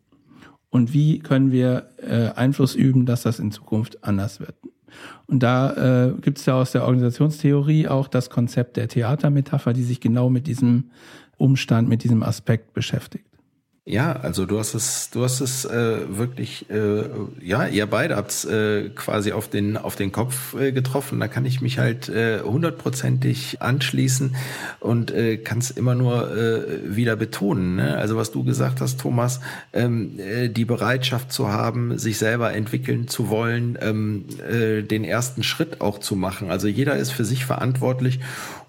und 0.75 0.93
wie 0.93 1.21
können 1.21 1.53
wir 1.53 1.87
äh, 1.99 2.31
Einfluss 2.35 2.75
üben, 2.75 3.07
dass 3.07 3.23
das 3.23 3.39
in 3.39 3.53
Zukunft 3.53 4.03
anders 4.03 4.41
wird. 4.41 4.57
Und 5.29 5.45
da 5.45 6.09
äh, 6.09 6.15
gibt 6.21 6.39
es 6.39 6.47
ja 6.47 6.55
aus 6.55 6.73
der 6.73 6.83
Organisationstheorie 6.83 7.87
auch 7.87 8.09
das 8.09 8.29
Konzept 8.29 8.77
der 8.77 8.89
Theatermetapher, 8.89 9.73
die 9.73 9.85
sich 9.85 10.01
genau 10.01 10.31
mit 10.31 10.49
diesem 10.49 10.91
Umstand, 11.37 11.89
mit 11.89 12.03
diesem 12.03 12.25
Aspekt 12.25 12.73
beschäftigt. 12.73 13.25
Ja, 13.87 14.15
also 14.15 14.47
du 14.47 14.59
hast 14.59 14.73
es, 14.73 15.11
du 15.11 15.25
hast 15.25 15.43
es 15.43 15.67
äh, 15.67 16.17
wirklich, 16.17 16.71
äh, 16.71 17.03
ja, 17.43 17.67
ihr 17.67 17.85
beide 17.85 18.17
habt 18.17 18.31
es 18.31 18.47
äh, 18.47 18.89
quasi 18.89 19.33
auf 19.33 19.49
den 19.49 19.77
auf 19.77 19.95
den 19.95 20.11
Kopf 20.11 20.55
äh, 20.55 20.73
getroffen. 20.73 21.21
Da 21.21 21.29
kann 21.29 21.45
ich 21.45 21.61
mich 21.61 21.79
halt 21.79 22.09
äh, 22.09 22.41
hundertprozentig 22.41 23.61
anschließen 23.61 24.37
und 24.81 25.11
äh, 25.11 25.37
kann 25.37 25.59
es 25.59 25.71
immer 25.71 25.95
nur 25.95 26.35
äh, 26.35 26.97
wieder 26.97 27.15
betonen. 27.15 27.77
Ne? 27.77 27.99
Also 27.99 28.17
was 28.17 28.33
du 28.33 28.43
gesagt 28.43 28.81
hast, 28.81 29.01
Thomas, 29.01 29.41
ähm, 29.75 30.19
äh, 30.19 30.49
die 30.49 30.65
Bereitschaft 30.65 31.31
zu 31.31 31.49
haben, 31.49 31.99
sich 31.99 32.17
selber 32.17 32.55
entwickeln 32.55 33.07
zu 33.07 33.29
wollen, 33.29 33.77
ähm, 33.83 34.25
äh, 34.51 34.81
den 34.81 35.05
ersten 35.05 35.43
Schritt 35.43 35.83
auch 35.83 35.99
zu 35.99 36.17
machen. 36.17 36.51
Also 36.51 36.69
jeder 36.69 36.97
ist 36.97 37.11
für 37.11 37.27
sich 37.27 37.45
verantwortlich 37.45 38.21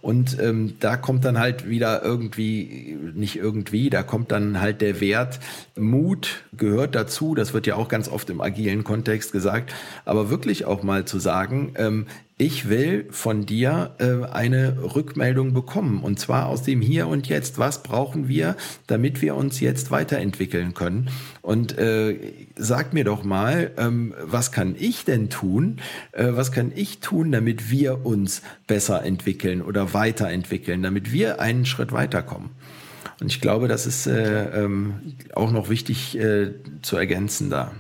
und 0.06 0.40
ähm, 0.40 0.76
da 0.80 0.98
kommt 0.98 1.26
dann 1.26 1.40
halt 1.40 1.68
wieder 1.68 2.04
irgendwie, 2.04 2.96
nicht 3.16 3.38
irgendwie, 3.38 3.90
da 3.90 4.04
kommt 4.04 4.32
dann 4.32 4.62
halt 4.62 4.82
der 4.82 5.02
Wert, 5.02 5.40
Mut 5.76 6.44
gehört 6.56 6.94
dazu, 6.94 7.34
das 7.34 7.56
wird 7.56 7.66
ja 7.66 7.76
auch 7.76 7.88
ganz 7.88 8.08
oft 8.08 8.30
im 8.30 8.40
agilen 8.40 8.84
Kontext 8.84 9.32
gesagt, 9.32 9.74
aber 10.06 10.30
wirklich 10.30 10.66
auch 10.66 10.84
mal 10.84 11.06
zu 11.06 11.18
sagen, 11.18 11.74
ähm, 11.78 12.06
ich 12.38 12.68
will 12.68 13.08
von 13.12 13.46
dir 13.46 13.96
äh, 14.00 14.26
eine 14.30 14.78
Rückmeldung 14.94 15.54
bekommen 15.54 16.04
und 16.04 16.20
zwar 16.20 16.48
aus 16.48 16.64
dem 16.64 16.82
Hier 16.82 17.08
und 17.08 17.28
Jetzt. 17.30 17.58
Was 17.60 17.82
brauchen 17.82 18.28
wir, 18.28 18.58
damit 18.88 19.22
wir 19.22 19.36
uns 19.36 19.62
jetzt 19.62 19.90
weiterentwickeln 19.90 20.74
können? 20.74 21.10
Und 21.42 21.78
äh, 21.78 22.18
sag 22.58 22.94
mir 22.94 23.06
doch 23.06 23.24
mal, 23.24 23.72
ähm, 23.78 24.14
was 24.22 24.52
kann 24.52 24.76
ich 24.78 25.06
denn 25.06 25.30
tun? 25.30 25.78
Äh, 26.12 26.32
was 26.32 26.52
kann 26.52 26.74
ich 26.76 27.00
tun, 27.00 27.32
damit 27.32 27.72
wir 27.72 28.06
uns 28.06 28.42
besser 28.68 29.04
entwickeln 29.04 29.62
oder 29.62 29.94
weiterentwickeln, 29.94 30.84
damit 30.84 31.14
wir 31.14 31.40
einen 31.40 31.66
Schritt 31.66 31.94
weiterkommen? 31.94 32.50
Und 33.22 33.28
ich 33.32 33.40
glaube, 33.40 33.70
das 33.70 33.88
ist 33.88 34.08
äh, 34.08 34.64
ähm, 34.64 35.16
auch 35.34 35.52
noch 35.52 35.70
wichtig 35.70 36.18
äh, 36.18 36.52
zu 36.82 36.98
ergänzen 36.98 37.50
da. 37.50 37.72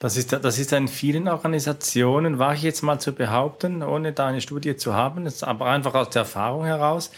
Das 0.00 0.16
ist, 0.16 0.32
das 0.32 0.58
ist 0.58 0.72
in 0.72 0.86
vielen 0.86 1.26
Organisationen, 1.26 2.38
war 2.38 2.54
ich 2.54 2.62
jetzt 2.62 2.82
mal 2.82 3.00
zu 3.00 3.12
behaupten, 3.12 3.82
ohne 3.82 4.12
da 4.12 4.28
eine 4.28 4.40
Studie 4.40 4.76
zu 4.76 4.94
haben, 4.94 5.26
ist 5.26 5.42
aber 5.42 5.66
einfach 5.66 5.94
aus 5.94 6.10
der 6.10 6.22
Erfahrung 6.22 6.66
heraus, 6.66 7.10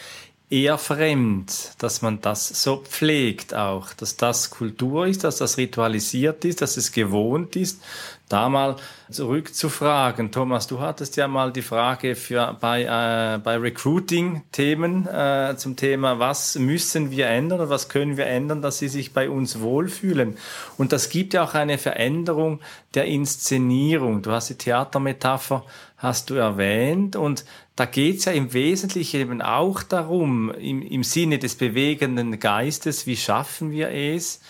eher 0.48 0.78
fremd, 0.78 1.74
dass 1.78 2.00
man 2.00 2.22
das 2.22 2.48
so 2.48 2.78
pflegt 2.78 3.54
auch, 3.54 3.92
dass 3.92 4.16
das 4.16 4.48
Kultur 4.48 5.06
ist, 5.06 5.24
dass 5.24 5.36
das 5.36 5.58
ritualisiert 5.58 6.44
ist, 6.46 6.62
dass 6.62 6.78
es 6.78 6.90
gewohnt 6.90 7.54
ist, 7.54 7.82
da 8.30 8.48
mal 8.48 8.76
zurückzufragen. 9.10 10.30
Thomas, 10.30 10.68
du 10.68 10.80
hattest 10.80 11.16
ja 11.16 11.26
mal 11.26 11.52
die 11.52 11.62
Frage 11.62 12.14
für 12.14 12.56
bei, 12.60 12.84
äh, 12.84 13.38
bei 13.38 13.56
Recruiting-Themen 13.56 15.06
äh, 15.08 15.54
zum 15.56 15.74
Thema, 15.74 16.20
was 16.20 16.54
müssen 16.54 17.10
wir 17.10 17.26
ändern 17.26 17.60
oder 17.60 17.70
was 17.70 17.88
können 17.88 18.16
wir 18.16 18.26
ändern, 18.26 18.62
dass 18.62 18.78
sie 18.78 18.88
sich 18.88 19.12
bei 19.12 19.28
uns 19.28 19.60
wohlfühlen. 19.60 20.38
Und 20.78 20.92
das 20.92 21.08
gibt 21.08 21.34
ja 21.34 21.42
auch 21.42 21.54
eine 21.54 21.76
Veränderung 21.76 22.60
der 22.94 23.06
Inszenierung. 23.06 24.22
Du 24.22 24.30
hast 24.30 24.48
die 24.48 24.54
Theatermetapher, 24.54 25.64
hast 25.96 26.30
du 26.30 26.34
erwähnt 26.34 27.16
und 27.16 27.44
da 27.74 27.84
geht's 27.84 28.26
ja 28.26 28.32
im 28.32 28.52
Wesentlichen 28.52 29.20
eben 29.20 29.42
auch 29.42 29.82
darum, 29.82 30.52
im, 30.52 30.82
im 30.82 31.02
Sinne 31.02 31.40
des 31.40 31.56
bewegenden 31.56 32.38
Geistes, 32.38 33.06
wie 33.08 33.16
schaffen 33.16 33.72
wir 33.72 33.90
es, 33.90 34.40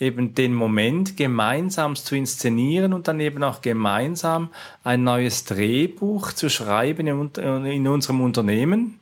eben 0.00 0.34
den 0.34 0.54
Moment 0.54 1.18
gemeinsam 1.18 1.94
zu 1.94 2.16
inszenieren 2.16 2.94
und 2.94 3.06
dann 3.06 3.20
eben 3.20 3.44
auch 3.44 3.60
gemeinsam 3.60 4.48
ein 4.82 5.04
neues 5.04 5.44
Drehbuch 5.44 6.32
zu 6.32 6.48
schreiben 6.48 7.06
in, 7.06 7.86
unserem 7.86 8.22
Unternehmen. 8.22 8.98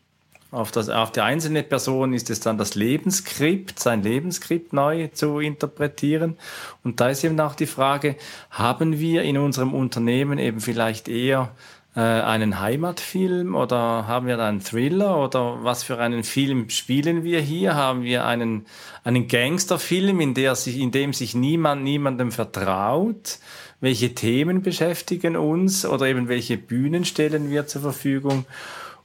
Auf, 0.50 0.72
das, 0.72 0.88
auf 0.88 1.12
die 1.12 1.20
einzelne 1.20 1.62
Person 1.62 2.14
ist 2.14 2.30
es 2.30 2.40
dann 2.40 2.58
das 2.58 2.74
Lebensskript, 2.74 3.78
sein 3.78 4.02
Lebensskript 4.02 4.72
neu 4.72 5.08
zu 5.08 5.40
interpretieren. 5.40 6.36
Und 6.82 7.00
da 7.00 7.10
ist 7.10 7.22
eben 7.22 7.38
auch 7.38 7.54
die 7.54 7.66
Frage, 7.66 8.16
haben 8.50 8.98
wir 8.98 9.22
in 9.22 9.36
unserem 9.36 9.74
Unternehmen 9.74 10.38
eben 10.38 10.60
vielleicht 10.60 11.08
eher 11.08 11.52
äh, 11.98 12.00
einen 12.00 12.60
Heimatfilm 12.60 13.56
oder 13.56 14.06
haben 14.06 14.28
wir 14.28 14.36
da 14.36 14.46
einen 14.46 14.60
Thriller 14.60 15.18
oder 15.18 15.64
was 15.64 15.82
für 15.82 15.98
einen 15.98 16.22
Film 16.22 16.70
spielen 16.70 17.24
wir 17.24 17.40
hier? 17.40 17.74
Haben 17.74 18.04
wir 18.04 18.24
einen, 18.24 18.66
einen 19.02 19.26
Gangsterfilm, 19.26 20.20
in, 20.20 20.32
der 20.32 20.54
sich, 20.54 20.78
in 20.78 20.92
dem 20.92 21.12
sich 21.12 21.34
niemand 21.34 21.82
niemandem 21.82 22.30
vertraut? 22.30 23.40
Welche 23.80 24.14
Themen 24.14 24.62
beschäftigen 24.62 25.36
uns 25.36 25.84
oder 25.84 26.06
eben 26.06 26.28
welche 26.28 26.56
Bühnen 26.56 27.04
stellen 27.04 27.50
wir 27.50 27.66
zur 27.66 27.82
Verfügung? 27.82 28.44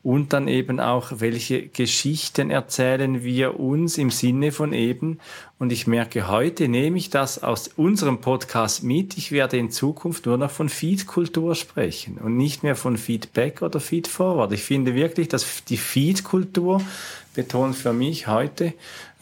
Und 0.04 0.34
dann 0.34 0.50
eben 0.50 0.82
auch, 0.82 1.13
welche 1.20 1.68
Geschichten 1.68 2.52
erzählen 2.52 3.24
wir 3.24 3.58
uns 3.58 3.98
im 3.98 4.12
Sinne 4.12 4.52
von 4.52 4.74
eben. 4.74 5.20
Und 5.60 5.72
ich 5.72 5.88
merke, 5.88 6.28
heute 6.28 6.68
nehme 6.68 6.98
ich 6.98 7.10
das 7.10 7.42
aus 7.42 7.70
unserem 7.70 8.20
Podcast 8.20 8.84
mit. 8.84 9.18
Ich 9.18 9.32
werde 9.32 9.58
in 9.58 9.72
Zukunft 9.72 10.26
nur 10.26 10.38
noch 10.38 10.52
von 10.52 10.68
Feed-Kultur 10.68 11.56
sprechen 11.56 12.18
und 12.18 12.36
nicht 12.36 12.63
mehr 12.63 12.76
von 12.76 12.98
Feedback 12.98 13.62
oder 13.62 13.80
Feed-Forward. 13.80 14.52
Ich 14.52 14.63
finde 14.63 14.94
wirklich, 14.94 15.30
dass 15.30 15.63
die 15.63 15.78
Feed-Kultur 15.78 16.82
betont 17.34 17.76
für 17.76 17.94
mich 17.94 18.28
heute 18.28 18.74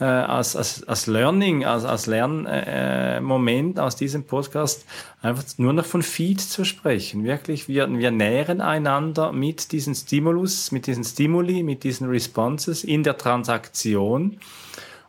äh, 0.02 0.06
als, 0.06 0.56
als, 0.56 0.84
als 0.88 1.06
Learning, 1.06 1.64
als, 1.64 1.86
als 1.86 2.08
Lernmoment 2.08 3.78
äh, 3.78 3.82
aus 3.82 3.96
diesem 3.96 4.24
Podcast 4.24 4.84
einfach 5.22 5.44
nur 5.58 5.74
noch 5.74 5.86
von 5.86 6.02
Feed 6.02 6.42
zu 6.42 6.66
sprechen. 6.66 7.24
Wirklich, 7.24 7.68
wir, 7.68 7.88
wir 7.88 8.10
nähren 8.10 8.62
einander 8.62 9.32
mit 9.32 9.72
diesen 9.72 9.94
Stimulus, 9.94 10.72
mit 10.72 10.88
diesen 10.88 11.04
Stimuli, 11.04 11.62
mit 11.62 11.84
diesen 11.84 12.10
Responses 12.10 12.84
in 12.84 13.04
der 13.04 13.20
Transaktion. 13.20 14.38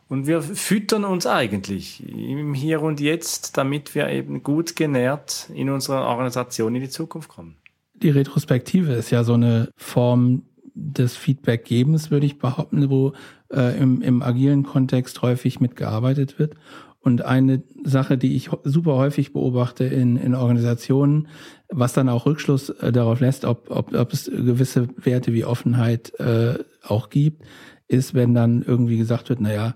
Und 0.09 0.27
wir 0.27 0.43
füttern 0.43 1.05
uns 1.05 1.25
eigentlich 1.25 2.07
im 2.07 2.53
Hier 2.53 2.83
und 2.83 2.99
Jetzt, 2.99 3.57
damit 3.57 3.95
wir 3.95 4.09
eben 4.09 4.43
gut 4.43 4.75
genährt 4.75 5.49
in 5.55 5.71
unserer 5.71 6.05
Organisation 6.05 6.75
in 6.75 6.81
die 6.81 6.89
Zukunft 6.89 7.29
kommen. 7.29 7.55
Die 7.95 8.11
Retrospektive 8.11 8.93
ist 8.93 9.09
ja 9.09 9.23
so 9.23 9.33
eine 9.33 9.69
Form 9.75 10.43
des 10.73 11.15
Feedback-Gebens, 11.15 12.11
würde 12.11 12.25
ich 12.25 12.39
behaupten, 12.39 12.89
wo 12.89 13.13
äh, 13.51 13.77
im, 13.79 14.01
im 14.01 14.21
agilen 14.21 14.63
Kontext 14.63 15.21
häufig 15.21 15.59
mitgearbeitet 15.59 16.39
wird. 16.39 16.55
Und 16.99 17.21
eine 17.21 17.63
Sache, 17.83 18.17
die 18.17 18.35
ich 18.35 18.49
super 18.63 18.95
häufig 18.95 19.33
beobachte 19.33 19.83
in, 19.83 20.15
in 20.15 20.35
Organisationen, 20.35 21.27
was 21.67 21.91
dann 21.91 22.07
auch 22.07 22.25
Rückschluss 22.25 22.69
äh, 22.69 22.93
darauf 22.93 23.19
lässt, 23.19 23.43
ob, 23.43 23.69
ob, 23.69 23.93
ob 23.93 24.13
es 24.13 24.25
gewisse 24.25 24.87
Werte 24.95 25.33
wie 25.33 25.43
Offenheit 25.43 26.17
äh, 26.19 26.59
auch 26.81 27.09
gibt, 27.09 27.43
ist, 27.87 28.13
wenn 28.13 28.33
dann 28.33 28.61
irgendwie 28.61 28.97
gesagt 28.97 29.29
wird, 29.29 29.41
naja, 29.41 29.75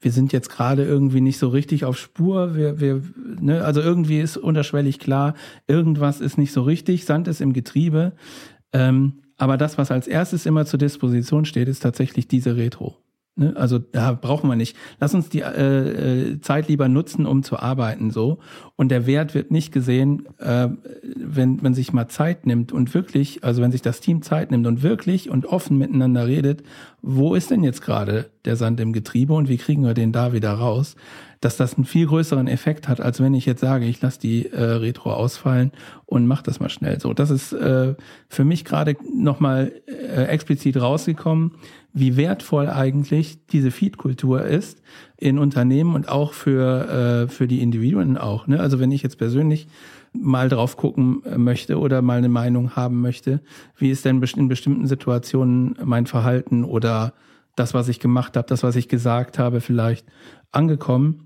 wir 0.00 0.10
sind 0.10 0.32
jetzt 0.32 0.50
gerade 0.50 0.84
irgendwie 0.84 1.20
nicht 1.20 1.38
so 1.38 1.48
richtig 1.48 1.84
auf 1.84 1.98
Spur. 1.98 2.54
Wir, 2.54 2.80
wir, 2.80 3.02
ne, 3.40 3.64
also 3.64 3.80
irgendwie 3.80 4.20
ist 4.20 4.36
unterschwellig 4.36 4.98
klar, 4.98 5.34
irgendwas 5.66 6.20
ist 6.20 6.38
nicht 6.38 6.52
so 6.52 6.62
richtig, 6.62 7.04
Sand 7.04 7.28
ist 7.28 7.40
im 7.40 7.52
Getriebe. 7.52 8.12
Ähm, 8.72 9.22
aber 9.36 9.56
das, 9.56 9.78
was 9.78 9.90
als 9.90 10.06
erstes 10.06 10.46
immer 10.46 10.66
zur 10.66 10.78
Disposition 10.78 11.44
steht, 11.44 11.68
ist 11.68 11.80
tatsächlich 11.80 12.28
diese 12.28 12.56
Retro. 12.56 12.96
Ne? 13.36 13.54
Also 13.54 13.78
da 13.78 14.12
brauchen 14.12 14.48
wir 14.48 14.56
nicht. 14.56 14.76
Lass 14.98 15.14
uns 15.14 15.28
die 15.28 15.40
äh, 15.40 16.32
äh, 16.32 16.40
Zeit 16.40 16.68
lieber 16.68 16.88
nutzen, 16.88 17.26
um 17.26 17.42
zu 17.42 17.58
arbeiten 17.58 18.10
so. 18.10 18.38
Und 18.76 18.88
der 18.88 19.06
Wert 19.06 19.34
wird 19.34 19.50
nicht 19.50 19.72
gesehen, 19.72 20.26
äh, 20.38 20.68
wenn 21.16 21.58
man 21.62 21.74
sich 21.74 21.92
mal 21.92 22.08
Zeit 22.08 22.46
nimmt 22.46 22.72
und 22.72 22.94
wirklich, 22.94 23.44
also 23.44 23.62
wenn 23.62 23.72
sich 23.72 23.82
das 23.82 24.00
Team 24.00 24.22
Zeit 24.22 24.50
nimmt 24.50 24.66
und 24.66 24.82
wirklich 24.82 25.30
und 25.30 25.46
offen 25.46 25.76
miteinander 25.76 26.26
redet, 26.26 26.62
wo 27.02 27.34
ist 27.34 27.50
denn 27.50 27.62
jetzt 27.62 27.82
gerade 27.82 28.30
der 28.46 28.56
Sand 28.56 28.80
im 28.80 28.92
Getriebe 28.92 29.34
und 29.34 29.48
wie 29.48 29.58
kriegen 29.58 29.84
wir 29.84 29.94
den 29.94 30.12
da 30.12 30.32
wieder 30.32 30.52
raus? 30.52 30.96
Dass 31.40 31.56
das 31.56 31.74
einen 31.74 31.84
viel 31.84 32.06
größeren 32.06 32.48
Effekt 32.48 32.88
hat, 32.88 33.00
als 33.00 33.20
wenn 33.20 33.34
ich 33.34 33.46
jetzt 33.46 33.60
sage, 33.60 33.84
ich 33.84 34.00
lasse 34.00 34.20
die 34.20 34.46
äh, 34.46 34.62
Retro 34.62 35.12
ausfallen 35.12 35.72
und 36.06 36.26
mach 36.26 36.42
das 36.42 36.60
mal 36.60 36.68
schnell 36.68 37.00
so. 37.00 37.12
Das 37.12 37.30
ist 37.30 37.52
äh, 37.52 37.94
für 38.28 38.44
mich 38.44 38.64
gerade 38.64 38.96
nochmal 39.14 39.72
äh, 39.86 40.24
explizit 40.24 40.80
rausgekommen, 40.80 41.52
wie 41.92 42.16
wertvoll 42.16 42.68
eigentlich 42.68 43.46
diese 43.46 43.70
Feed-Kultur 43.70 44.44
ist 44.44 44.82
in 45.16 45.38
Unternehmen 45.38 45.94
und 45.94 46.08
auch 46.08 46.32
für, 46.32 47.24
äh, 47.26 47.28
für 47.28 47.46
die 47.46 47.62
Individuen 47.62 48.18
auch. 48.18 48.46
Ne? 48.46 48.60
Also 48.60 48.80
wenn 48.80 48.92
ich 48.92 49.02
jetzt 49.02 49.18
persönlich 49.18 49.66
mal 50.12 50.48
drauf 50.48 50.76
gucken 50.76 51.22
möchte 51.36 51.78
oder 51.78 52.02
mal 52.02 52.18
eine 52.18 52.28
Meinung 52.28 52.76
haben 52.76 53.00
möchte, 53.00 53.40
wie 53.76 53.90
ist 53.90 54.04
denn 54.04 54.22
in 54.22 54.48
bestimmten 54.48 54.86
Situationen 54.86 55.76
mein 55.84 56.06
Verhalten 56.06 56.64
oder 56.64 57.12
das, 57.54 57.74
was 57.74 57.88
ich 57.88 58.00
gemacht 58.00 58.36
habe, 58.36 58.46
das, 58.46 58.62
was 58.62 58.76
ich 58.76 58.88
gesagt 58.88 59.38
habe, 59.38 59.60
vielleicht 59.60 60.06
angekommen, 60.52 61.25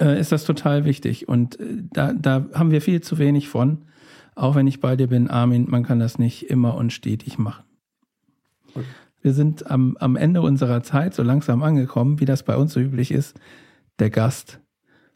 äh, 0.00 0.18
ist 0.18 0.32
das 0.32 0.44
total 0.44 0.84
wichtig. 0.84 1.28
Und 1.28 1.60
äh, 1.60 1.64
da, 1.92 2.12
da 2.12 2.46
haben 2.54 2.70
wir 2.70 2.80
viel 2.80 3.00
zu 3.00 3.18
wenig 3.18 3.48
von. 3.48 3.84
Auch 4.34 4.54
wenn 4.54 4.66
ich 4.66 4.80
bei 4.80 4.96
dir 4.96 5.08
bin, 5.08 5.28
Armin, 5.28 5.66
man 5.68 5.84
kann 5.84 5.98
das 5.98 6.18
nicht 6.18 6.48
immer 6.48 6.74
und 6.74 6.92
stetig 6.92 7.38
machen. 7.38 7.64
Wir 9.20 9.34
sind 9.34 9.70
am, 9.70 9.96
am 10.00 10.16
Ende 10.16 10.40
unserer 10.40 10.82
Zeit 10.82 11.14
so 11.14 11.22
langsam 11.22 11.62
angekommen, 11.62 12.18
wie 12.18 12.24
das 12.24 12.42
bei 12.42 12.56
uns 12.56 12.72
so 12.72 12.80
üblich 12.80 13.10
ist. 13.10 13.38
Der 13.98 14.08
Gast 14.08 14.58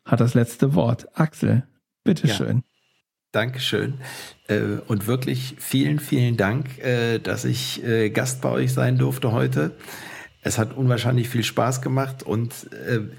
hat 0.05 0.21
das 0.21 0.35
letzte 0.35 0.75
Wort. 0.75 1.09
Axel, 1.19 1.65
bitteschön. 2.05 2.59
Ja. 2.59 2.63
Dankeschön. 3.33 3.95
Äh, 4.49 4.81
und 4.87 5.07
wirklich 5.07 5.57
vielen, 5.59 5.99
vielen 5.99 6.37
Dank, 6.37 6.67
dass 7.23 7.45
ich 7.47 7.83
Gast 8.13 8.43
bei 8.43 8.51
euch 8.51 8.73
sein 8.75 8.99
durfte 8.99 9.33
heute. 9.33 9.75
Es 10.43 10.59
hat 10.59 10.77
unwahrscheinlich 10.77 11.29
viel 11.31 11.43
Spaß 11.43 11.81
gemacht 11.81 12.23
und 12.23 12.69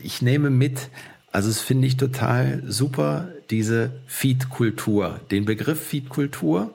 ich 0.01 0.21
nehme 0.21 0.49
mit, 0.51 0.89
also 1.37 1.51
es 1.51 1.61
finde 1.61 1.85
ich 1.85 1.97
total 1.97 2.63
super, 2.65 3.27
diese 3.51 3.91
Feed-Kultur, 4.07 5.19
den 5.29 5.45
Begriff 5.45 5.79
Feed-Kultur. 5.79 6.73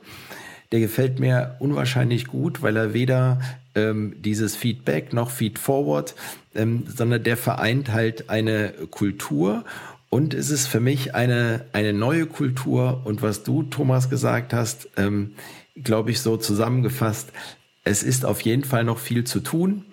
Der 0.70 0.78
gefällt 0.78 1.18
mir 1.18 1.56
unwahrscheinlich 1.58 2.28
gut, 2.28 2.62
weil 2.62 2.76
er 2.76 2.94
weder 2.94 3.40
ähm, 3.74 4.14
dieses 4.20 4.54
Feedback 4.54 5.12
noch 5.12 5.32
Feed-Forward, 5.32 6.14
ähm, 6.54 6.84
sondern 6.86 7.24
der 7.24 7.36
vereint 7.36 7.90
halt 7.92 8.30
eine 8.30 8.68
Kultur 8.92 9.64
und 10.10 10.32
es 10.32 10.50
ist 10.50 10.68
für 10.68 10.78
mich 10.78 11.16
eine, 11.16 11.64
eine 11.72 11.92
neue 11.92 12.26
Kultur. 12.26 13.00
Und 13.02 13.20
was 13.20 13.42
du, 13.42 13.64
Thomas, 13.64 14.10
gesagt 14.10 14.54
hast, 14.54 14.88
ähm, 14.96 15.32
glaube 15.74 16.12
ich, 16.12 16.20
so 16.20 16.36
zusammengefasst, 16.36 17.32
es 17.82 18.04
ist 18.04 18.24
auf 18.24 18.42
jeden 18.42 18.62
Fall 18.62 18.84
noch 18.84 19.00
viel 19.00 19.24
zu 19.24 19.40
tun. 19.40 19.86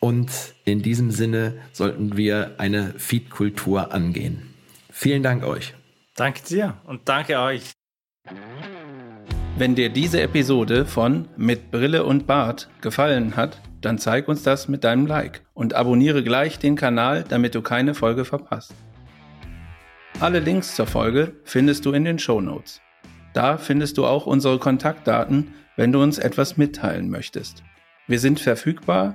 Und 0.00 0.54
in 0.64 0.80
diesem 0.80 1.10
Sinne 1.10 1.58
sollten 1.72 2.16
wir 2.16 2.54
eine 2.56 2.94
Feed-Kultur 2.96 3.92
angehen. 3.92 4.54
Vielen 4.90 5.22
Dank 5.22 5.44
euch. 5.44 5.74
Danke 6.16 6.42
dir 6.42 6.78
und 6.84 7.08
danke 7.08 7.38
euch. 7.38 7.72
Wenn 9.58 9.74
dir 9.74 9.90
diese 9.90 10.22
Episode 10.22 10.86
von 10.86 11.28
Mit 11.36 11.70
Brille 11.70 12.04
und 12.04 12.26
Bart 12.26 12.70
gefallen 12.80 13.36
hat, 13.36 13.60
dann 13.82 13.98
zeig 13.98 14.26
uns 14.26 14.42
das 14.42 14.68
mit 14.68 14.84
deinem 14.84 15.06
Like 15.06 15.42
und 15.52 15.74
abonniere 15.74 16.22
gleich 16.22 16.58
den 16.58 16.76
Kanal, 16.76 17.24
damit 17.28 17.54
du 17.54 17.60
keine 17.60 17.94
Folge 17.94 18.24
verpasst. 18.24 18.74
Alle 20.18 20.40
Links 20.40 20.76
zur 20.76 20.86
Folge 20.86 21.34
findest 21.44 21.84
du 21.84 21.92
in 21.92 22.04
den 22.04 22.18
Show 22.18 22.40
Notes. 22.40 22.80
Da 23.34 23.58
findest 23.58 23.98
du 23.98 24.06
auch 24.06 24.26
unsere 24.26 24.58
Kontaktdaten, 24.58 25.54
wenn 25.76 25.92
du 25.92 26.02
uns 26.02 26.18
etwas 26.18 26.56
mitteilen 26.56 27.10
möchtest. 27.10 27.62
Wir 28.06 28.18
sind 28.18 28.40
verfügbar 28.40 29.14